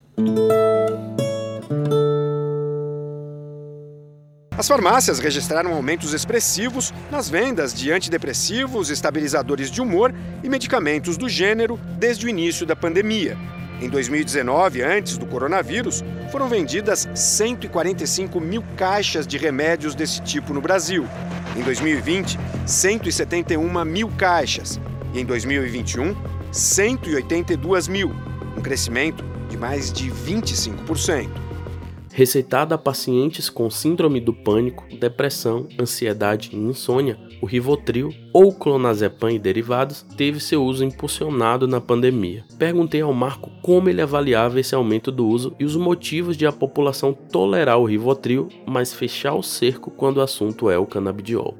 As 4.57 4.67
farmácias 4.67 5.19
registraram 5.19 5.71
aumentos 5.71 6.13
expressivos 6.13 6.91
nas 7.11 7.29
vendas 7.29 7.71
de 7.71 7.91
antidepressivos, 7.91 8.89
estabilizadores 8.89 9.69
de 9.69 9.79
humor 9.79 10.11
e 10.43 10.49
medicamentos 10.49 11.15
do 11.15 11.29
gênero 11.29 11.79
desde 11.99 12.25
o 12.25 12.29
início 12.29 12.65
da 12.65 12.75
pandemia. 12.75 13.37
Em 13.79 13.87
2019, 13.87 14.81
antes 14.81 15.15
do 15.15 15.27
coronavírus, 15.27 16.03
foram 16.31 16.49
vendidas 16.49 17.07
145 17.13 18.41
mil 18.41 18.63
caixas 18.75 19.27
de 19.27 19.37
remédios 19.37 19.93
desse 19.93 20.23
tipo 20.23 20.51
no 20.55 20.59
Brasil. 20.59 21.05
Em 21.55 21.61
2020, 21.61 22.39
171 22.65 23.85
mil 23.85 24.09
caixas. 24.17 24.79
E 25.13 25.19
em 25.19 25.25
2021, 25.25 26.15
182 26.51 27.87
mil, 27.87 28.11
um 28.57 28.61
crescimento 28.61 29.23
de 29.49 29.55
mais 29.55 29.93
de 29.93 30.09
25% 30.09 31.46
receitada 32.17 32.73
a 32.73 32.79
pacientes 32.79 33.47
com 33.47 33.69
síndrome 33.69 34.19
do 34.19 34.33
pânico, 34.33 34.87
depressão, 34.99 35.67
ansiedade 35.79 36.49
e 36.51 36.55
insônia, 36.55 37.15
o 37.39 37.45
Rivotril 37.45 38.11
ou 38.33 38.51
clonazepam 38.51 39.29
e 39.29 39.37
derivados 39.37 40.01
teve 40.17 40.39
seu 40.39 40.63
uso 40.63 40.83
impulsionado 40.83 41.67
na 41.67 41.79
pandemia. 41.79 42.43
Perguntei 42.57 43.01
ao 43.01 43.13
Marco 43.13 43.51
como 43.61 43.87
ele 43.87 44.01
avaliava 44.01 44.59
esse 44.59 44.73
aumento 44.73 45.11
do 45.11 45.27
uso 45.27 45.55
e 45.59 45.63
os 45.63 45.75
motivos 45.75 46.35
de 46.35 46.47
a 46.47 46.51
população 46.51 47.13
tolerar 47.13 47.77
o 47.77 47.85
Rivotril, 47.85 48.49
mas 48.65 48.91
fechar 48.91 49.35
o 49.35 49.43
cerco 49.43 49.91
quando 49.91 50.17
o 50.17 50.21
assunto 50.21 50.71
é 50.71 50.77
o 50.79 50.87
canabidiol. 50.87 51.55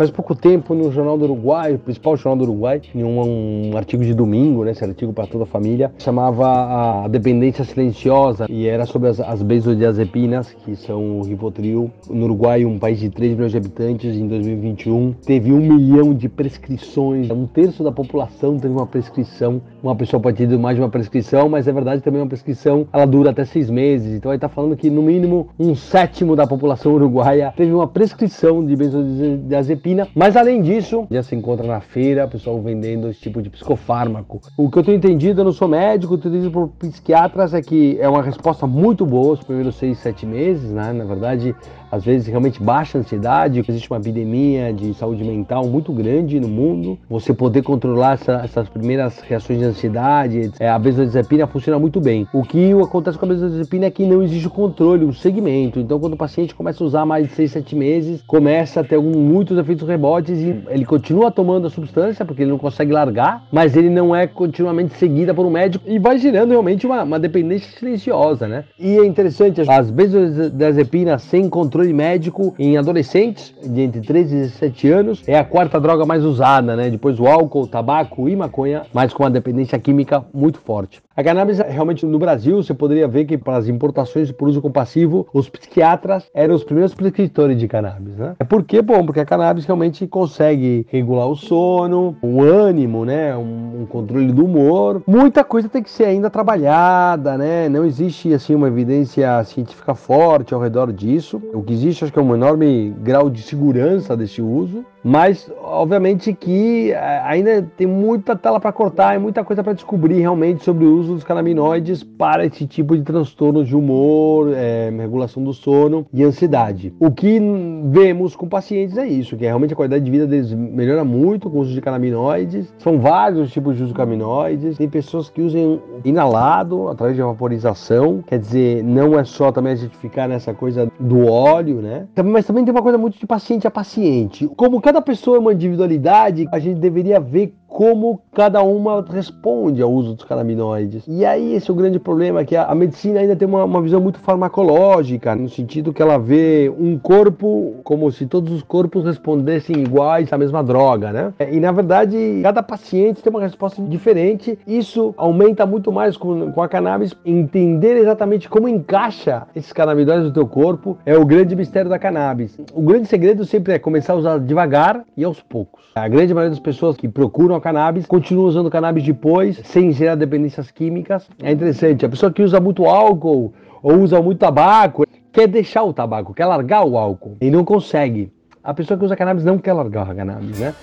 Faz 0.00 0.10
pouco 0.10 0.34
tempo, 0.34 0.74
no 0.74 0.90
Jornal 0.90 1.18
do 1.18 1.24
Uruguai, 1.24 1.74
o 1.74 1.78
principal 1.78 2.16
jornal 2.16 2.38
do 2.38 2.50
Uruguai, 2.50 2.80
em 2.94 3.04
um, 3.04 3.68
um 3.70 3.76
artigo 3.76 4.02
de 4.02 4.14
domingo, 4.14 4.64
né, 4.64 4.70
esse 4.70 4.82
artigo 4.82 5.12
para 5.12 5.26
toda 5.26 5.44
a 5.44 5.46
família, 5.46 5.92
chamava 5.98 7.04
a 7.04 7.06
dependência 7.06 7.66
silenciosa 7.66 8.46
e 8.48 8.66
era 8.66 8.86
sobre 8.86 9.10
as, 9.10 9.20
as 9.20 9.42
benzodiazepinas, 9.42 10.54
que 10.64 10.74
são 10.74 11.20
o 11.20 11.22
Rivotril. 11.22 11.90
No 12.08 12.24
Uruguai, 12.24 12.64
um 12.64 12.78
país 12.78 12.98
de 12.98 13.10
3 13.10 13.34
milhões 13.34 13.52
de 13.52 13.58
habitantes, 13.58 14.16
em 14.16 14.26
2021, 14.26 15.12
teve 15.12 15.52
um 15.52 15.60
milhão 15.60 16.14
de 16.14 16.30
prescrições. 16.30 17.30
Um 17.30 17.46
terço 17.46 17.84
da 17.84 17.92
população 17.92 18.56
teve 18.56 18.72
uma 18.72 18.86
prescrição. 18.86 19.60
Uma 19.82 19.96
pessoa 19.96 20.20
pode 20.20 20.36
ter 20.36 20.58
mais 20.58 20.76
de 20.76 20.82
uma 20.82 20.88
prescrição, 20.88 21.48
mas 21.48 21.66
é 21.66 21.72
verdade 21.72 22.02
também 22.02 22.20
uma 22.20 22.28
prescrição, 22.28 22.86
ela 22.92 23.06
dura 23.06 23.30
até 23.30 23.44
seis 23.44 23.70
meses. 23.70 24.14
Então 24.14 24.30
aí 24.30 24.36
está 24.36 24.48
falando 24.48 24.76
que 24.76 24.90
no 24.90 25.02
mínimo 25.02 25.48
um 25.58 25.74
sétimo 25.74 26.36
da 26.36 26.46
população 26.46 26.92
uruguaia 26.92 27.52
teve 27.56 27.72
uma 27.72 27.86
prescrição 27.86 28.64
de 28.64 28.76
benzodiazepina 28.76 30.08
mas 30.14 30.36
além 30.36 30.62
disso, 30.62 31.06
já 31.10 31.22
se 31.22 31.34
encontra 31.34 31.66
na 31.66 31.80
feira 31.80 32.28
pessoal 32.28 32.60
vendendo 32.60 33.08
esse 33.08 33.20
tipo 33.20 33.40
de 33.40 33.48
psicofármaco. 33.48 34.40
O 34.56 34.70
que 34.70 34.78
eu 34.78 34.82
tenho 34.82 34.96
entendido, 34.96 35.40
eu 35.40 35.44
não 35.44 35.52
sou 35.52 35.68
médico, 35.68 36.14
eu 36.14 36.18
tenho 36.18 36.34
entendido 36.34 36.52
por 36.52 36.68
psiquiatras 36.68 37.54
é 37.54 37.62
que 37.62 37.96
é 38.00 38.08
uma 38.08 38.22
resposta 38.22 38.66
muito 38.66 39.06
boa 39.06 39.34
os 39.34 39.42
primeiros 39.42 39.76
seis, 39.76 39.98
sete 39.98 40.26
meses, 40.26 40.70
né? 40.70 40.92
Na 40.92 41.04
verdade, 41.04 41.54
às 41.90 42.04
vezes 42.04 42.26
realmente 42.26 42.62
baixa 42.62 42.98
ansiedade, 42.98 43.64
existe 43.68 43.90
uma 43.90 43.98
epidemia 43.98 44.72
de 44.72 44.94
saúde 44.94 45.24
mental 45.24 45.66
muito 45.66 45.92
grande 45.92 46.38
no 46.38 46.48
mundo. 46.48 46.98
Você 47.08 47.32
poder 47.32 47.62
controlar 47.62 48.14
essa, 48.14 48.40
essas 48.44 48.68
primeiras 48.68 49.20
reações 49.20 49.58
de 49.58 49.64
ansiedade, 49.64 50.52
é, 50.58 50.68
a 50.68 50.78
benzodiazepina 50.78 51.46
funciona 51.46 51.78
muito 51.78 52.00
bem. 52.00 52.26
O 52.32 52.42
que 52.42 52.72
acontece 52.72 53.18
com 53.18 53.26
a 53.26 53.28
benzodiazepina 53.28 53.86
é 53.86 53.90
que 53.90 54.04
não 54.04 54.22
existe 54.22 54.46
o 54.46 54.50
controle, 54.50 55.04
o 55.04 55.12
segmento. 55.12 55.80
Então, 55.80 55.98
quando 55.98 56.14
o 56.14 56.16
paciente 56.16 56.54
começa 56.54 56.82
a 56.82 56.86
usar 56.86 57.06
mais 57.06 57.28
de 57.28 57.34
6, 57.34 57.52
7 57.52 57.76
meses, 57.76 58.22
começa 58.26 58.80
a 58.80 58.84
ter 58.84 59.00
muitos 59.00 59.56
efeitos 59.58 59.88
rebotes 59.88 60.38
e 60.38 60.62
ele 60.68 60.84
continua 60.84 61.30
tomando 61.30 61.66
a 61.66 61.70
substância 61.70 62.24
porque 62.24 62.42
ele 62.42 62.50
não 62.50 62.58
consegue 62.58 62.92
largar, 62.92 63.44
mas 63.50 63.76
ele 63.76 63.90
não 63.90 64.14
é 64.14 64.26
continuamente 64.26 64.94
seguida 64.94 65.34
por 65.34 65.46
um 65.46 65.50
médico 65.50 65.84
e 65.86 65.98
vai 65.98 66.18
gerando 66.18 66.50
realmente 66.50 66.86
uma, 66.86 67.02
uma 67.02 67.18
dependência 67.18 67.70
silenciosa, 67.78 68.46
né? 68.46 68.64
E 68.78 68.98
é 68.98 69.04
interessante, 69.04 69.60
as 69.60 69.90
benzodiazepinas 69.90 71.22
sem 71.22 71.48
controle 71.48 71.79
médico 71.88 72.54
em 72.58 72.76
adolescentes 72.76 73.54
de 73.62 73.80
entre 73.80 74.00
13 74.00 74.34
e 74.34 74.38
17 74.40 74.88
anos 74.90 75.22
é 75.26 75.38
a 75.38 75.44
quarta 75.44 75.80
droga 75.80 76.04
mais 76.04 76.24
usada, 76.24 76.76
né? 76.76 76.90
Depois 76.90 77.18
o 77.18 77.26
álcool, 77.26 77.66
tabaco 77.66 78.28
e 78.28 78.36
maconha, 78.36 78.82
mas 78.92 79.12
com 79.12 79.22
uma 79.22 79.30
dependência 79.30 79.78
química 79.78 80.24
muito 80.32 80.58
forte. 80.58 81.02
A 81.20 81.22
cannabis, 81.22 81.58
realmente, 81.58 82.06
no 82.06 82.18
Brasil, 82.18 82.62
você 82.62 82.72
poderia 82.72 83.06
ver 83.06 83.26
que 83.26 83.36
para 83.36 83.58
as 83.58 83.68
importações 83.68 84.32
por 84.32 84.48
uso 84.48 84.62
compassivo, 84.62 85.28
os 85.34 85.50
psiquiatras 85.50 86.24
eram 86.32 86.54
os 86.54 86.64
primeiros 86.64 86.94
prescritores 86.94 87.58
de 87.58 87.68
cannabis, 87.68 88.16
né? 88.16 88.36
É 88.38 88.44
por 88.44 88.64
quê? 88.64 88.80
Bom, 88.80 89.04
porque 89.04 89.20
a 89.20 89.26
cannabis 89.26 89.66
realmente 89.66 90.06
consegue 90.06 90.86
regular 90.88 91.28
o 91.28 91.36
sono, 91.36 92.16
o 92.22 92.40
ânimo, 92.40 93.04
né? 93.04 93.36
Um, 93.36 93.82
um, 93.82 93.86
controle 93.86 94.32
do 94.32 94.46
humor. 94.46 95.02
Muita 95.06 95.44
coisa 95.44 95.68
tem 95.68 95.82
que 95.82 95.90
ser 95.90 96.04
ainda 96.04 96.30
trabalhada, 96.30 97.36
né? 97.36 97.68
Não 97.68 97.84
existe, 97.84 98.32
assim, 98.32 98.54
uma 98.54 98.68
evidência 98.68 99.44
científica 99.44 99.94
forte 99.94 100.54
ao 100.54 100.60
redor 100.62 100.90
disso. 100.90 101.38
O 101.52 101.62
que 101.62 101.74
existe, 101.74 102.02
acho 102.02 102.12
que 102.14 102.18
é 102.18 102.22
um 102.22 102.34
enorme 102.34 102.94
grau 103.02 103.28
de 103.28 103.42
segurança 103.42 104.16
desse 104.16 104.40
uso. 104.40 104.86
Mas, 105.02 105.50
obviamente, 105.62 106.32
que 106.34 106.92
eh, 106.92 107.22
ainda 107.24 107.62
tem 107.76 107.86
muita 107.86 108.36
tela 108.36 108.60
para 108.60 108.70
cortar 108.70 109.16
e 109.16 109.18
muita 109.18 109.42
coisa 109.42 109.64
para 109.64 109.72
descobrir 109.72 110.20
realmente 110.20 110.62
sobre 110.62 110.84
o 110.84 110.94
uso 110.94 111.09
dos 111.14 111.24
canabinoides 111.24 112.02
para 112.02 112.44
esse 112.44 112.66
tipo 112.66 112.96
de 112.96 113.02
transtornos 113.02 113.68
de 113.68 113.76
humor, 113.76 114.52
é, 114.54 114.90
regulação 114.90 115.42
do 115.42 115.52
sono 115.52 116.06
e 116.12 116.22
ansiedade. 116.22 116.94
O 116.98 117.10
que 117.10 117.40
vemos 117.86 118.36
com 118.36 118.48
pacientes 118.48 118.96
é 118.96 119.06
isso, 119.06 119.36
que 119.36 119.44
realmente 119.44 119.72
a 119.72 119.76
qualidade 119.76 120.04
de 120.04 120.10
vida 120.10 120.26
deles 120.26 120.52
melhora 120.52 121.04
muito 121.04 121.50
com 121.50 121.58
o 121.58 121.60
uso 121.60 121.72
de 121.72 121.80
canabinoides. 121.80 122.72
São 122.78 122.98
vários 122.98 123.40
os 123.40 123.52
tipos 123.52 123.76
de 123.76 123.82
uso 123.82 123.92
de 123.92 123.96
canabinoides. 123.96 124.76
Tem 124.76 124.88
pessoas 124.88 125.28
que 125.28 125.40
usam 125.40 125.80
inalado, 126.04 126.88
através 126.88 127.16
de 127.16 127.22
vaporização, 127.22 128.22
quer 128.26 128.38
dizer, 128.38 128.82
não 128.82 129.18
é 129.18 129.24
só 129.24 129.52
também 129.52 129.72
a 129.72 129.76
gente 129.76 129.96
ficar 129.96 130.28
nessa 130.28 130.54
coisa 130.54 130.90
do 130.98 131.26
óleo, 131.26 131.80
né? 131.80 132.06
Mas 132.24 132.46
também 132.46 132.64
tem 132.64 132.72
uma 132.72 132.82
coisa 132.82 132.98
muito 132.98 133.18
de 133.18 133.26
paciente 133.26 133.66
a 133.66 133.70
paciente. 133.70 134.48
Como 134.56 134.80
cada 134.80 135.00
pessoa 135.00 135.36
é 135.36 135.40
uma 135.40 135.52
individualidade, 135.52 136.46
a 136.52 136.58
gente 136.58 136.78
deveria 136.78 137.20
ver 137.20 137.54
como 137.70 138.20
cada 138.34 138.62
uma 138.64 139.00
responde 139.08 139.80
ao 139.80 139.92
uso 139.92 140.14
dos 140.14 140.24
canabinoides. 140.24 141.04
E 141.06 141.24
aí 141.24 141.54
esse 141.54 141.70
é 141.70 141.72
o 141.72 141.76
grande 141.76 142.00
problema, 142.00 142.44
que 142.44 142.56
a, 142.56 142.64
a 142.64 142.74
medicina 142.74 143.20
ainda 143.20 143.36
tem 143.36 143.46
uma, 143.46 143.64
uma, 143.64 143.80
visão 143.80 144.00
muito 144.00 144.18
farmacológica, 144.18 145.36
no 145.36 145.48
sentido 145.48 145.92
que 145.92 146.02
ela 146.02 146.18
vê 146.18 146.70
um 146.76 146.98
corpo 146.98 147.76
como 147.84 148.10
se 148.10 148.26
todos 148.26 148.52
os 148.52 148.62
corpos 148.62 149.04
respondessem 149.04 149.76
iguais 149.76 150.32
à 150.32 150.36
mesma 150.36 150.64
droga, 150.64 151.12
né? 151.12 151.32
E 151.50 151.60
na 151.60 151.70
verdade, 151.70 152.40
cada 152.42 152.60
paciente 152.60 153.22
tem 153.22 153.30
uma 153.30 153.40
resposta 153.40 153.80
diferente. 153.82 154.58
Isso 154.66 155.14
aumenta 155.16 155.64
muito 155.64 155.92
mais 155.92 156.16
com, 156.16 156.50
com 156.50 156.62
a 156.62 156.68
cannabis. 156.68 157.14
Entender 157.24 157.96
exatamente 157.98 158.48
como 158.48 158.68
encaixa 158.68 159.46
esses 159.54 159.72
canabinoides 159.72 160.24
no 160.24 160.32
teu 160.32 160.46
corpo 160.46 160.98
é 161.06 161.16
o 161.16 161.24
grande 161.24 161.54
mistério 161.54 161.88
da 161.88 162.00
cannabis. 162.00 162.58
O 162.74 162.82
grande 162.82 163.06
segredo 163.06 163.44
sempre 163.44 163.74
é 163.74 163.78
começar 163.78 164.14
a 164.14 164.16
usar 164.16 164.38
devagar 164.40 165.04
e 165.16 165.22
aos 165.22 165.40
poucos. 165.40 165.84
A 165.94 166.08
grande 166.08 166.34
maioria 166.34 166.50
das 166.50 166.58
pessoas 166.58 166.96
que 166.96 167.08
procuram 167.08 167.59
cannabis, 167.60 168.06
continua 168.06 168.44
usando 168.44 168.70
cannabis 168.70 169.04
depois, 169.04 169.60
sem 169.64 169.92
gerar 169.92 170.14
dependências 170.14 170.70
químicas. 170.70 171.28
É 171.42 171.52
interessante. 171.52 172.04
A 172.04 172.08
pessoa 172.08 172.32
que 172.32 172.42
usa 172.42 172.60
muito 172.60 172.86
álcool 172.86 173.52
ou 173.82 173.98
usa 173.98 174.20
muito 174.20 174.38
tabaco 174.38 175.04
quer 175.32 175.46
deixar 175.46 175.84
o 175.84 175.92
tabaco, 175.92 176.34
quer 176.34 176.46
largar 176.46 176.84
o 176.84 176.98
álcool 176.98 177.36
e 177.40 177.50
não 177.50 177.64
consegue. 177.64 178.32
A 178.62 178.74
pessoa 178.74 178.98
que 178.98 179.04
usa 179.04 179.16
cannabis 179.16 179.44
não 179.44 179.58
quer 179.58 179.72
largar 179.72 180.10
a 180.10 180.14
cannabis, 180.14 180.58
né? 180.58 180.74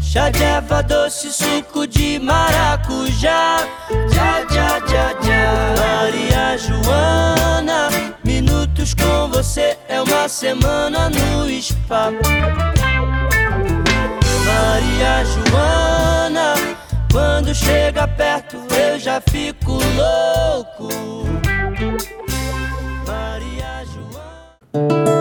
Chá 0.00 0.30
de 0.30 0.42
erva 0.42 0.82
doce, 0.82 1.32
suco 1.32 1.86
de 1.86 2.20
maracujá. 2.20 3.56
Já, 4.12 4.46
já, 4.48 4.78
já, 4.86 5.08
já. 5.20 5.74
Maria 5.76 6.56
Joana, 6.58 7.88
minutos 8.24 8.94
com 8.94 9.28
você 9.28 9.76
é 9.88 10.00
uma 10.00 10.28
semana 10.28 11.10
no 11.10 11.50
spa. 11.60 12.12
Maria 14.54 15.24
Joana. 15.24 16.54
Quando 17.10 17.52
chega 17.52 18.06
perto 18.06 18.56
eu 18.72 18.98
já 19.00 19.20
fico 19.20 19.72
louco. 19.72 20.88
Maria 23.04 23.84
Joana. 23.84 25.14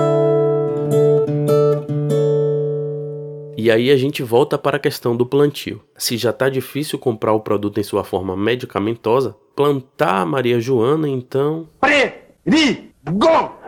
E 3.57 3.71
aí 3.71 3.89
a 3.89 3.97
gente 3.97 4.21
volta 4.21 4.55
para 4.55 4.77
a 4.77 4.79
questão 4.79 5.17
do 5.17 5.25
plantio. 5.25 5.81
Se 5.97 6.15
já 6.15 6.29
está 6.29 6.47
difícil 6.47 6.99
comprar 6.99 7.33
o 7.33 7.39
produto 7.39 7.79
em 7.79 7.83
sua 7.83 8.03
forma 8.03 8.37
medicamentosa, 8.37 9.35
plantar 9.55 10.21
a 10.21 10.25
Maria 10.25 10.59
Joana 10.59 11.09
então. 11.09 11.67
Perigo! 11.81 13.62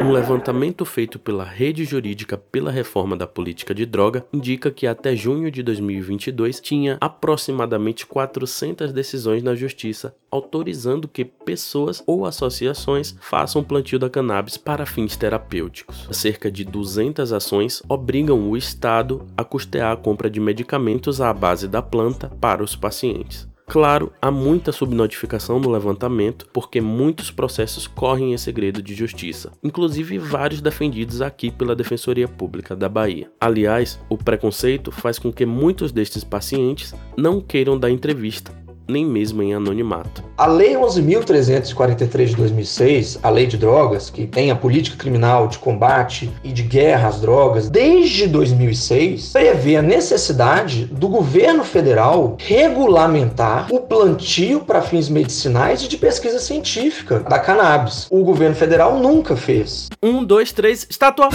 Um 0.00 0.12
levantamento 0.12 0.84
feito 0.84 1.18
pela 1.18 1.44
Rede 1.44 1.84
Jurídica 1.84 2.38
pela 2.38 2.70
Reforma 2.70 3.16
da 3.16 3.26
Política 3.26 3.74
de 3.74 3.84
Droga 3.84 4.24
indica 4.32 4.70
que 4.70 4.86
até 4.86 5.16
junho 5.16 5.50
de 5.50 5.60
2022 5.60 6.60
tinha 6.60 6.96
aproximadamente 7.00 8.06
400 8.06 8.92
decisões 8.92 9.42
na 9.42 9.56
Justiça 9.56 10.14
autorizando 10.30 11.08
que 11.08 11.24
pessoas 11.24 12.02
ou 12.06 12.24
associações 12.24 13.16
façam 13.20 13.64
plantio 13.64 13.98
da 13.98 14.08
cannabis 14.08 14.56
para 14.56 14.86
fins 14.86 15.16
terapêuticos. 15.16 16.08
Cerca 16.12 16.50
de 16.50 16.64
200 16.64 17.32
ações 17.32 17.82
obrigam 17.88 18.48
o 18.48 18.56
Estado 18.56 19.26
a 19.36 19.42
custear 19.42 19.92
a 19.92 19.96
compra 19.96 20.30
de 20.30 20.38
medicamentos 20.38 21.20
à 21.20 21.32
base 21.32 21.66
da 21.66 21.82
planta 21.82 22.30
para 22.40 22.62
os 22.62 22.76
pacientes. 22.76 23.48
Claro, 23.68 24.10
há 24.20 24.30
muita 24.30 24.72
subnotificação 24.72 25.60
no 25.60 25.70
levantamento, 25.70 26.46
porque 26.54 26.80
muitos 26.80 27.30
processos 27.30 27.86
correm 27.86 28.32
em 28.32 28.38
segredo 28.38 28.80
de 28.82 28.94
justiça, 28.94 29.52
inclusive 29.62 30.18
vários 30.18 30.62
defendidos 30.62 31.20
aqui 31.20 31.50
pela 31.50 31.76
Defensoria 31.76 32.26
Pública 32.26 32.74
da 32.74 32.88
Bahia. 32.88 33.30
Aliás, 33.38 34.00
o 34.08 34.16
preconceito 34.16 34.90
faz 34.90 35.18
com 35.18 35.30
que 35.30 35.44
muitos 35.44 35.92
destes 35.92 36.24
pacientes 36.24 36.94
não 37.14 37.42
queiram 37.42 37.78
dar 37.78 37.90
entrevista 37.90 38.67
nem 38.88 39.04
mesmo 39.04 39.42
em 39.42 39.54
anonimato. 39.54 40.24
A 40.36 40.46
Lei 40.46 40.74
11.343 40.74 42.24
de 42.26 42.36
2006, 42.36 43.18
a 43.22 43.28
Lei 43.28 43.46
de 43.46 43.58
Drogas, 43.58 44.08
que 44.08 44.26
tem 44.26 44.50
a 44.50 44.56
política 44.56 44.96
criminal 44.96 45.46
de 45.46 45.58
combate 45.58 46.32
e 46.42 46.50
de 46.50 46.62
guerra 46.62 47.08
às 47.08 47.20
drogas, 47.20 47.68
desde 47.68 48.26
2006, 48.26 49.32
prevê 49.32 49.76
a 49.76 49.82
necessidade 49.82 50.86
do 50.86 51.08
governo 51.08 51.64
federal 51.64 52.36
regulamentar 52.38 53.68
o 53.70 53.80
plantio 53.80 54.60
para 54.60 54.80
fins 54.80 55.08
medicinais 55.08 55.82
e 55.82 55.88
de 55.88 55.98
pesquisa 55.98 56.38
científica 56.38 57.20
da 57.20 57.38
cannabis. 57.38 58.06
O 58.10 58.24
governo 58.24 58.56
federal 58.56 58.98
nunca 58.98 59.36
fez. 59.36 59.88
Um, 60.02 60.24
dois, 60.24 60.52
três, 60.52 60.86
estátua! 60.88 61.28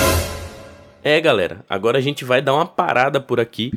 É, 1.03 1.19
galera, 1.19 1.59
agora 1.69 1.97
a 1.97 2.01
gente 2.01 2.23
vai 2.23 2.41
dar 2.41 2.53
uma 2.53 2.65
parada 2.65 3.19
por 3.19 3.39
aqui 3.39 3.71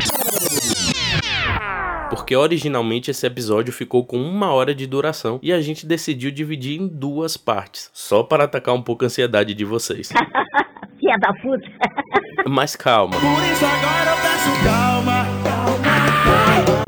porque 2.17 2.35
originalmente 2.35 3.11
esse 3.11 3.27
episódio 3.27 3.73
ficou 3.73 4.03
com 4.05 4.17
uma 4.17 4.51
hora 4.51 4.75
de 4.75 4.87
duração 4.87 5.39
e 5.43 5.53
a 5.53 5.61
gente 5.61 5.87
decidiu 5.87 6.31
dividir 6.31 6.81
em 6.81 6.89
duas 6.89 7.37
partes, 7.37 7.91
só 7.93 8.23
para 8.23 8.45
atacar 8.45 8.75
um 8.75 8.81
pouco 8.81 9.05
a 9.05 9.07
ansiedade 9.07 9.53
de 9.53 9.65
vocês. 9.67 10.09
Filha 10.99 11.19
da 11.19 11.33
puta. 11.35 11.71
Mas 12.49 12.75
calma. 12.75 13.13
Por 13.13 13.53
isso 13.53 13.67
agora 13.67 14.11
eu 14.11 14.17
peço 14.17 14.65
calma. 14.65 15.46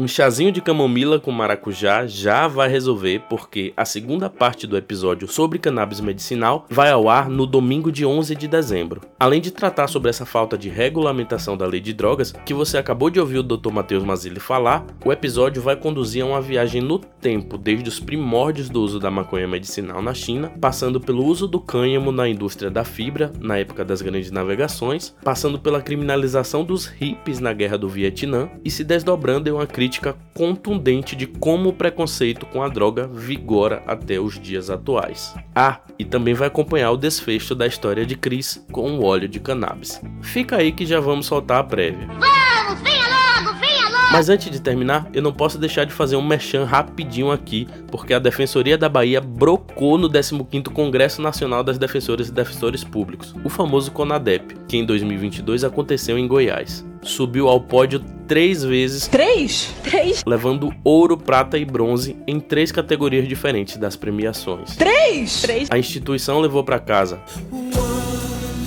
Um 0.00 0.06
chazinho 0.06 0.52
de 0.52 0.60
camomila 0.60 1.18
com 1.18 1.32
maracujá 1.32 2.06
já 2.06 2.46
vai 2.46 2.68
resolver, 2.68 3.22
porque 3.28 3.72
a 3.76 3.84
segunda 3.84 4.30
parte 4.30 4.64
do 4.64 4.76
episódio 4.76 5.26
sobre 5.26 5.58
cannabis 5.58 6.00
medicinal 6.00 6.64
vai 6.70 6.88
ao 6.88 7.08
ar 7.08 7.28
no 7.28 7.44
domingo 7.44 7.90
de 7.90 8.06
11 8.06 8.36
de 8.36 8.46
dezembro. 8.46 9.00
Além 9.18 9.40
de 9.40 9.50
tratar 9.50 9.88
sobre 9.88 10.08
essa 10.08 10.24
falta 10.24 10.56
de 10.56 10.68
regulamentação 10.68 11.56
da 11.56 11.66
lei 11.66 11.80
de 11.80 11.92
drogas, 11.92 12.32
que 12.46 12.54
você 12.54 12.78
acabou 12.78 13.10
de 13.10 13.18
ouvir 13.18 13.38
o 13.38 13.42
Dr. 13.42 13.72
Matheus 13.72 14.04
Mazili 14.04 14.38
falar, 14.38 14.86
o 15.04 15.10
episódio 15.10 15.60
vai 15.60 15.74
conduzir 15.74 16.22
a 16.22 16.26
uma 16.26 16.40
viagem 16.40 16.80
no 16.80 17.00
tempo, 17.00 17.58
desde 17.58 17.88
os 17.88 17.98
primórdios 17.98 18.68
do 18.68 18.80
uso 18.80 19.00
da 19.00 19.10
maconha 19.10 19.48
medicinal 19.48 20.00
na 20.00 20.14
China, 20.14 20.52
passando 20.60 21.00
pelo 21.00 21.24
uso 21.24 21.48
do 21.48 21.58
cânhamo 21.58 22.12
na 22.12 22.28
indústria 22.28 22.70
da 22.70 22.84
fibra, 22.84 23.32
na 23.40 23.58
época 23.58 23.84
das 23.84 24.00
grandes 24.00 24.30
navegações, 24.30 25.12
passando 25.24 25.58
pela 25.58 25.82
criminalização 25.82 26.62
dos 26.62 26.86
hippies 26.86 27.40
na 27.40 27.52
guerra 27.52 27.76
do 27.76 27.88
Vietnã 27.88 28.48
e 28.64 28.70
se 28.70 28.84
desdobrando 28.84 29.48
em 29.48 29.52
uma 29.52 29.66
crítica 29.66 29.87
crítica 29.88 30.14
contundente 30.34 31.16
de 31.16 31.26
como 31.26 31.70
o 31.70 31.72
preconceito 31.72 32.44
com 32.44 32.62
a 32.62 32.68
droga 32.68 33.08
vigora 33.08 33.82
até 33.86 34.20
os 34.20 34.38
dias 34.38 34.68
atuais. 34.68 35.34
Ah, 35.54 35.80
e 35.98 36.04
também 36.04 36.34
vai 36.34 36.48
acompanhar 36.48 36.90
o 36.90 36.96
desfecho 36.96 37.54
da 37.54 37.66
história 37.66 38.04
de 38.04 38.14
Chris 38.14 38.62
com 38.70 38.98
o 38.98 39.04
óleo 39.04 39.26
de 39.26 39.40
cannabis. 39.40 40.00
Fica 40.20 40.56
aí 40.56 40.72
que 40.72 40.84
já 40.84 41.00
vamos 41.00 41.24
soltar 41.24 41.60
a 41.60 41.64
prévia. 41.64 42.06
Vamos, 42.06 42.82
venha 42.82 43.06
logo, 43.08 43.58
venha 43.58 43.88
logo! 43.88 44.12
Mas 44.12 44.28
antes 44.28 44.50
de 44.50 44.60
terminar, 44.60 45.08
eu 45.14 45.22
não 45.22 45.32
posso 45.32 45.58
deixar 45.58 45.84
de 45.84 45.92
fazer 45.92 46.16
um 46.16 46.26
merchan 46.26 46.64
rapidinho 46.64 47.32
aqui, 47.32 47.66
porque 47.90 48.12
a 48.12 48.18
Defensoria 48.18 48.76
da 48.76 48.90
Bahia 48.90 49.22
brocou 49.22 49.96
no 49.96 50.10
15º 50.10 50.68
Congresso 50.70 51.22
Nacional 51.22 51.64
das 51.64 51.78
Defensoras 51.78 52.28
e 52.28 52.32
Defensores 52.32 52.84
Públicos, 52.84 53.34
o 53.42 53.48
famoso 53.48 53.90
CONADEP, 53.90 54.54
que 54.68 54.76
em 54.76 54.84
2022 54.84 55.64
aconteceu 55.64 56.18
em 56.18 56.28
Goiás. 56.28 56.86
Subiu 57.02 57.48
ao 57.48 57.60
pódio 57.60 58.04
três 58.28 58.62
vezes. 58.62 59.08
Três? 59.08 59.74
Três? 59.82 60.22
Levando 60.26 60.72
ouro, 60.84 61.16
prata 61.16 61.56
e 61.58 61.64
bronze 61.64 62.14
em 62.26 62.38
três 62.38 62.70
categorias 62.70 63.26
diferentes 63.26 63.78
das 63.78 63.96
premiações. 63.96 64.76
Três? 64.76 65.40
Três. 65.40 65.68
A 65.70 65.78
instituição 65.78 66.38
levou 66.38 66.62
para 66.62 66.78
casa 66.78 67.18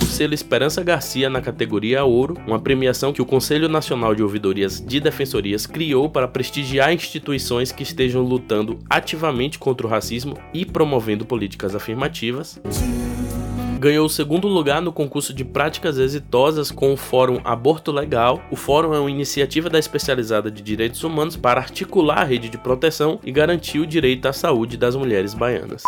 o 0.02 0.04
selo 0.04 0.34
Esperança 0.34 0.82
Garcia 0.82 1.30
na 1.30 1.40
categoria 1.40 2.04
Ouro, 2.04 2.36
uma 2.46 2.58
premiação 2.58 3.12
que 3.12 3.22
o 3.22 3.24
Conselho 3.24 3.68
Nacional 3.68 4.14
de 4.14 4.22
Ouvidorias 4.22 4.80
de 4.84 5.00
Defensorias 5.00 5.64
criou 5.64 6.10
para 6.10 6.26
prestigiar 6.26 6.92
instituições 6.92 7.70
que 7.70 7.84
estejam 7.84 8.22
lutando 8.22 8.80
ativamente 8.90 9.58
contra 9.58 9.86
o 9.86 9.90
racismo 9.90 10.36
e 10.52 10.66
promovendo 10.66 11.24
políticas 11.24 11.74
afirmativas 11.74 12.60
ganhou 13.82 14.06
o 14.06 14.08
segundo 14.08 14.46
lugar 14.46 14.80
no 14.80 14.92
concurso 14.92 15.34
de 15.34 15.44
práticas 15.44 15.98
exitosas 15.98 16.70
com 16.70 16.92
o 16.92 16.96
Fórum 16.96 17.40
Aborto 17.42 17.90
Legal. 17.90 18.40
O 18.48 18.54
fórum 18.54 18.94
é 18.94 19.00
uma 19.00 19.10
iniciativa 19.10 19.68
da 19.68 19.76
especializada 19.76 20.52
de 20.52 20.62
direitos 20.62 21.02
humanos 21.02 21.36
para 21.36 21.60
articular 21.60 22.18
a 22.18 22.24
rede 22.24 22.48
de 22.48 22.56
proteção 22.56 23.18
e 23.24 23.32
garantir 23.32 23.80
o 23.80 23.86
direito 23.86 24.28
à 24.28 24.32
saúde 24.32 24.76
das 24.76 24.94
mulheres 24.94 25.34
baianas. 25.34 25.82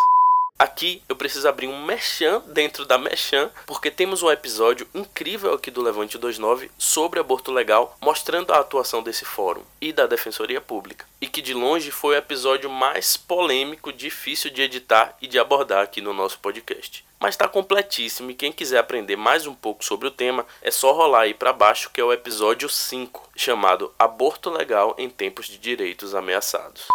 Aqui 0.59 1.03
eu 1.09 1.15
preciso 1.15 1.47
abrir 1.47 1.69
um 1.69 1.85
merchan 1.85 2.43
dentro 2.49 2.85
da 2.85 2.99
merchan, 2.99 3.49
porque 3.65 3.93
temos 3.93 4.25
um 4.25 4.31
episódio 4.31 4.89
incrível 4.93 5.53
aqui 5.53 5.71
do 5.71 5.81
Levante 5.81 6.19
29 6.19 6.73
sobre 6.77 7.21
aborto 7.21 7.53
legal, 7.53 7.97
mostrando 8.01 8.53
a 8.53 8.59
atuação 8.59 9.05
desse 9.05 9.25
fórum 9.25 9.63
e 9.81 9.93
da 9.93 10.07
Defensoria 10.07 10.61
Pública, 10.61 11.07
e 11.21 11.29
que 11.29 11.41
de 11.41 11.55
longe 11.55 11.93
foi 11.93 12.17
o 12.17 12.19
episódio 12.19 12.69
mais 12.69 13.17
polêmico, 13.17 13.93
difícil 13.93 14.51
de 14.51 14.63
editar 14.63 15.17
e 15.23 15.29
de 15.29 15.39
abordar 15.39 15.85
aqui 15.85 16.01
no 16.01 16.13
nosso 16.13 16.41
podcast. 16.41 17.04
Mas 17.21 17.35
está 17.35 17.49
completíssimo 17.49 18.31
e 18.31 18.35
quem 18.35 18.53
quiser 18.53 18.79
aprender 18.79 19.17
mais 19.17 19.47
um 19.47 19.55
pouco 19.55 19.85
sobre 19.85 20.09
o 20.09 20.11
tema 20.11 20.45
é 20.63 20.71
só 20.71 20.93
rolar 20.93 21.23
aí 21.23 21.35
para 21.35 21.53
baixo 21.53 21.91
que 21.93 22.01
é 22.01 22.05
o 22.05 22.13
episódio 22.13 22.69
5, 22.69 23.31
chamado 23.35 23.93
Aborto 23.99 24.51
Legal 24.51 24.95
em 24.99 25.09
Tempos 25.09 25.47
de 25.47 25.57
Direitos 25.57 26.15
Ameaçados. 26.15 26.87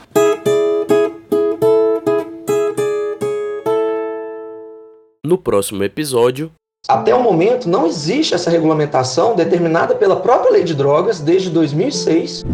No 5.24 5.38
próximo 5.38 5.82
episódio. 5.82 6.52
Até 6.86 7.14
o 7.14 7.22
momento 7.22 7.68
não 7.68 7.86
existe 7.86 8.34
essa 8.34 8.50
regulamentação 8.50 9.34
determinada 9.34 9.94
pela 9.94 10.16
própria 10.16 10.52
lei 10.52 10.64
de 10.64 10.74
drogas 10.74 11.20
desde 11.20 11.48
2006. 11.48 12.44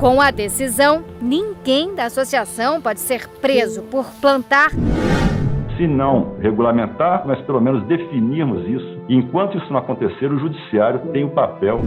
Com 0.00 0.20
a 0.20 0.30
decisão, 0.30 1.04
ninguém 1.20 1.94
da 1.94 2.06
associação 2.06 2.80
pode 2.80 3.00
ser 3.00 3.28
preso 3.28 3.82
por 3.82 4.06
plantar. 4.20 4.70
Se 5.76 5.86
não 5.86 6.34
regulamentar, 6.40 7.24
mas 7.26 7.40
pelo 7.40 7.60
menos 7.60 7.82
definirmos 7.86 8.66
isso. 8.68 8.98
E 9.08 9.16
enquanto 9.16 9.58
isso 9.58 9.72
não 9.72 9.80
acontecer, 9.80 10.30
o 10.30 10.38
judiciário 10.38 11.00
tem 11.12 11.24
o 11.24 11.30
papel. 11.30 11.80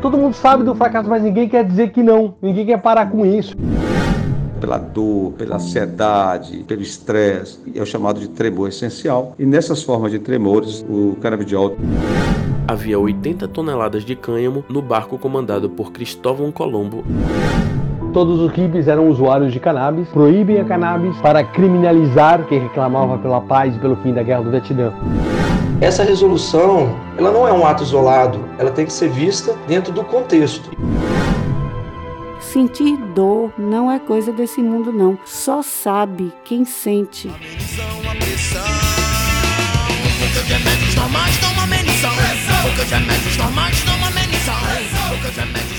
Todo 0.00 0.16
mundo 0.16 0.34
sabe 0.34 0.64
do 0.64 0.74
fracasso, 0.74 1.08
mas 1.08 1.22
ninguém 1.22 1.48
quer 1.48 1.64
dizer 1.64 1.90
que 1.90 2.02
não. 2.02 2.34
Ninguém 2.40 2.64
quer 2.64 2.78
parar 2.80 3.10
com 3.10 3.26
isso. 3.26 3.54
Pela 4.58 4.78
dor, 4.78 5.32
pela 5.32 5.56
ansiedade, 5.56 6.64
pelo 6.64 6.82
estresse, 6.82 7.60
é 7.74 7.82
o 7.82 7.86
chamado 7.86 8.18
de 8.18 8.28
tremor 8.28 8.68
essencial. 8.68 9.34
E 9.38 9.44
nessas 9.44 9.82
formas 9.82 10.10
de 10.10 10.18
tremores, 10.18 10.84
o 10.88 11.16
canabidiol 11.20 11.76
havia 12.66 12.98
80 12.98 13.46
toneladas 13.48 14.04
de 14.04 14.16
cânhamo 14.16 14.64
no 14.68 14.80
barco 14.80 15.18
comandado 15.18 15.68
por 15.68 15.92
Cristóvão 15.92 16.50
Colombo. 16.50 17.04
Todos 18.12 18.40
os 18.40 18.52
hippies 18.52 18.88
eram 18.88 19.08
usuários 19.08 19.54
de 19.54 19.58
cannabis, 19.58 20.06
proíbem 20.08 20.60
a 20.60 20.64
cannabis 20.64 21.16
para 21.22 21.42
criminalizar 21.42 22.44
quem 22.46 22.60
reclamava 22.60 23.16
pela 23.16 23.40
paz 23.40 23.74
e 23.74 23.78
pelo 23.78 23.96
fim 23.96 24.12
da 24.12 24.22
guerra 24.22 24.42
do 24.42 24.50
Vietnã. 24.50 24.92
Essa 25.80 26.04
resolução, 26.04 26.94
ela 27.16 27.30
não 27.30 27.48
é 27.48 27.52
um 27.52 27.66
ato 27.66 27.82
isolado, 27.82 28.38
ela 28.58 28.70
tem 28.70 28.84
que 28.84 28.92
ser 28.92 29.08
vista 29.08 29.56
dentro 29.66 29.94
do 29.94 30.04
contexto. 30.04 30.70
Sentir 32.38 32.98
dor 33.14 33.50
não 33.56 33.90
é 33.90 33.98
coisa 33.98 34.30
desse 34.30 34.60
mundo 34.60 34.92
não, 34.92 35.18
só 35.24 35.62
sabe 35.62 36.30
quem 36.44 36.66
sente. 36.66 37.28
Normais 40.96 41.38
dão 41.40 41.52
uma. 41.52 41.62
Porque 42.62 42.82
os 42.82 42.90
remédios 42.90 43.36
normais 43.38 43.84
dão 43.84 43.96
uma 43.96 44.10
remédios 45.34 45.71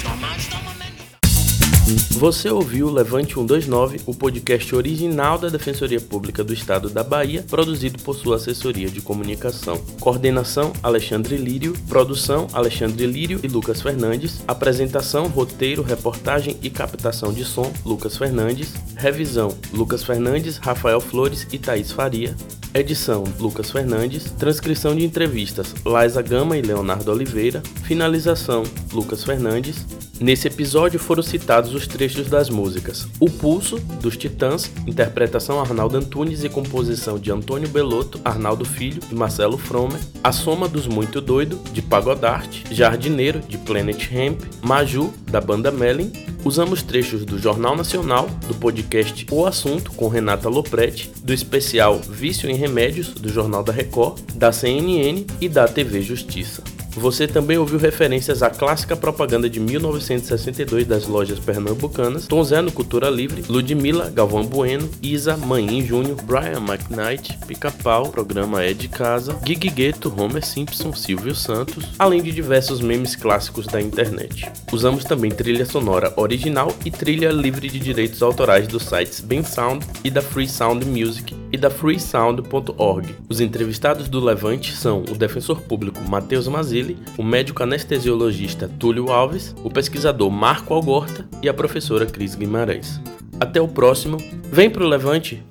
Você 2.11 2.49
ouviu 2.49 2.89
Levante 2.89 3.33
129, 3.33 3.99
o 4.05 4.15
podcast 4.15 4.73
original 4.73 5.37
da 5.37 5.49
Defensoria 5.49 5.99
Pública 5.99 6.41
do 6.41 6.53
Estado 6.53 6.89
da 6.89 7.03
Bahia, 7.03 7.43
produzido 7.49 8.01
por 8.01 8.15
sua 8.15 8.37
assessoria 8.37 8.87
de 8.87 9.01
comunicação. 9.01 9.77
Coordenação: 9.99 10.71
Alexandre 10.81 11.35
Lírio. 11.35 11.73
Produção: 11.89 12.47
Alexandre 12.53 13.05
Lírio 13.05 13.41
e 13.43 13.47
Lucas 13.49 13.81
Fernandes. 13.81 14.41
Apresentação, 14.47 15.27
roteiro, 15.27 15.83
reportagem 15.83 16.57
e 16.63 16.69
captação 16.69 17.33
de 17.33 17.43
som: 17.43 17.69
Lucas 17.85 18.17
Fernandes. 18.17 18.73
Revisão: 18.95 19.53
Lucas 19.73 20.05
Fernandes, 20.05 20.55
Rafael 20.55 21.01
Flores 21.01 21.45
e 21.51 21.57
Thaís 21.57 21.91
Faria. 21.91 22.33
Edição: 22.73 23.25
Lucas 23.37 23.69
Fernandes. 23.69 24.31
Transcrição 24.31 24.95
de 24.95 25.03
entrevistas: 25.03 25.75
Laisa 25.83 26.21
Gama 26.21 26.57
e 26.57 26.61
Leonardo 26.61 27.11
Oliveira. 27.11 27.61
Finalização: 27.83 28.63
Lucas 28.93 29.25
Fernandes. 29.25 29.85
Nesse 30.23 30.47
episódio 30.47 31.01
foram 31.01 31.21
citados 31.21 31.73
os 31.73 31.85
trechos 31.85 32.29
das 32.29 32.49
músicas 32.49 33.09
O 33.19 33.29
Pulso, 33.29 33.77
dos 33.99 34.15
Titãs, 34.15 34.71
interpretação 34.87 35.59
Arnaldo 35.59 35.97
Antunes 35.97 36.45
e 36.45 36.49
composição 36.49 37.19
de 37.19 37.29
Antônio 37.29 37.67
Belotto, 37.67 38.21
Arnaldo 38.23 38.63
Filho 38.63 39.01
e 39.11 39.13
Marcelo 39.13 39.57
Fromer, 39.57 39.99
A 40.23 40.31
Soma 40.31 40.69
dos 40.69 40.87
Muito 40.87 41.19
Doido, 41.19 41.59
de 41.73 41.81
Pagodarte, 41.81 42.63
Jardineiro, 42.73 43.41
de 43.41 43.57
Planet 43.57 44.09
Hemp, 44.09 44.39
Maju, 44.61 45.13
da 45.29 45.41
banda 45.41 45.69
Melin, 45.71 46.13
usamos 46.45 46.81
trechos 46.81 47.25
do 47.25 47.37
Jornal 47.37 47.75
Nacional, 47.75 48.29
do 48.47 48.55
podcast 48.55 49.27
O 49.29 49.45
Assunto, 49.45 49.91
com 49.91 50.07
Renata 50.07 50.47
Lopretti, 50.47 51.11
do 51.21 51.33
especial 51.33 51.99
Vício 51.99 52.49
em 52.49 52.55
Remédios, 52.55 53.09
do 53.09 53.27
Jornal 53.27 53.61
da 53.61 53.73
Record, 53.73 54.21
da 54.35 54.53
CNN 54.53 55.25
e 55.41 55.49
da 55.49 55.67
TV 55.67 56.01
Justiça. 56.01 56.63
Você 56.95 57.27
também 57.27 57.57
ouviu 57.57 57.79
referências 57.79 58.43
à 58.43 58.49
clássica 58.49 58.95
propaganda 58.95 59.49
de 59.49 59.59
1962 59.59 60.85
das 60.85 61.07
lojas 61.07 61.39
pernambucanas, 61.39 62.27
Tom 62.27 62.43
Zé 62.43 62.61
no 62.61 62.71
Cultura 62.71 63.09
Livre, 63.09 63.43
Ludmilla, 63.49 64.11
Galvão 64.11 64.45
Bueno, 64.45 64.87
Isa, 65.01 65.35
Manhin 65.35 65.85
Júnior, 65.85 66.17
Brian 66.23 66.61
McKnight, 66.61 67.39
Pica-Pau, 67.47 68.09
programa 68.09 68.63
É 68.63 68.73
de 68.73 68.87
Casa, 68.87 69.35
Gig 69.45 69.69
Gueto, 69.69 70.13
Homer 70.15 70.45
Simpson, 70.45 70.93
Silvio 70.93 71.33
Santos, 71.33 71.85
além 71.97 72.21
de 72.21 72.31
diversos 72.31 72.79
memes 72.79 73.15
clássicos 73.15 73.65
da 73.65 73.81
internet. 73.81 74.49
Usamos 74.71 75.03
também 75.03 75.31
trilha 75.31 75.65
sonora 75.65 76.13
original 76.15 76.73
e 76.85 76.91
trilha 76.91 77.31
livre 77.31 77.67
de 77.67 77.79
direitos 77.79 78.21
autorais 78.21 78.67
dos 78.67 78.83
sites 78.83 79.19
Ben 79.19 79.43
Sound 79.43 79.85
e 80.03 80.11
da 80.11 80.21
Free 80.21 80.47
Sound 80.47 80.85
Music 80.85 81.42
e 81.53 81.57
da 81.57 81.69
freesound.org. 81.69 83.15
Os 83.29 83.39
entrevistados 83.39 84.09
do 84.09 84.19
Levante 84.19 84.75
são 84.75 85.03
o 85.03 85.15
defensor 85.15 85.61
público 85.61 86.01
Matheus 86.09 86.47
Mazili, 86.47 86.97
o 87.15 87.23
médico 87.23 87.61
anestesiologista 87.61 88.67
Túlio 88.79 89.11
Alves, 89.11 89.55
o 89.63 89.69
pesquisador 89.69 90.31
Marco 90.31 90.73
Algorta 90.73 91.27
e 91.43 91.47
a 91.47 91.53
professora 91.53 92.07
Cris 92.07 92.33
Guimarães. 92.33 92.99
Até 93.39 93.61
o 93.61 93.67
próximo. 93.67 94.17
Vem 94.51 94.69
pro 94.69 94.87
Levante! 94.87 95.43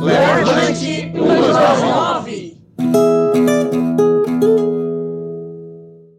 Levante 0.00 1.12
129! 1.12 3.53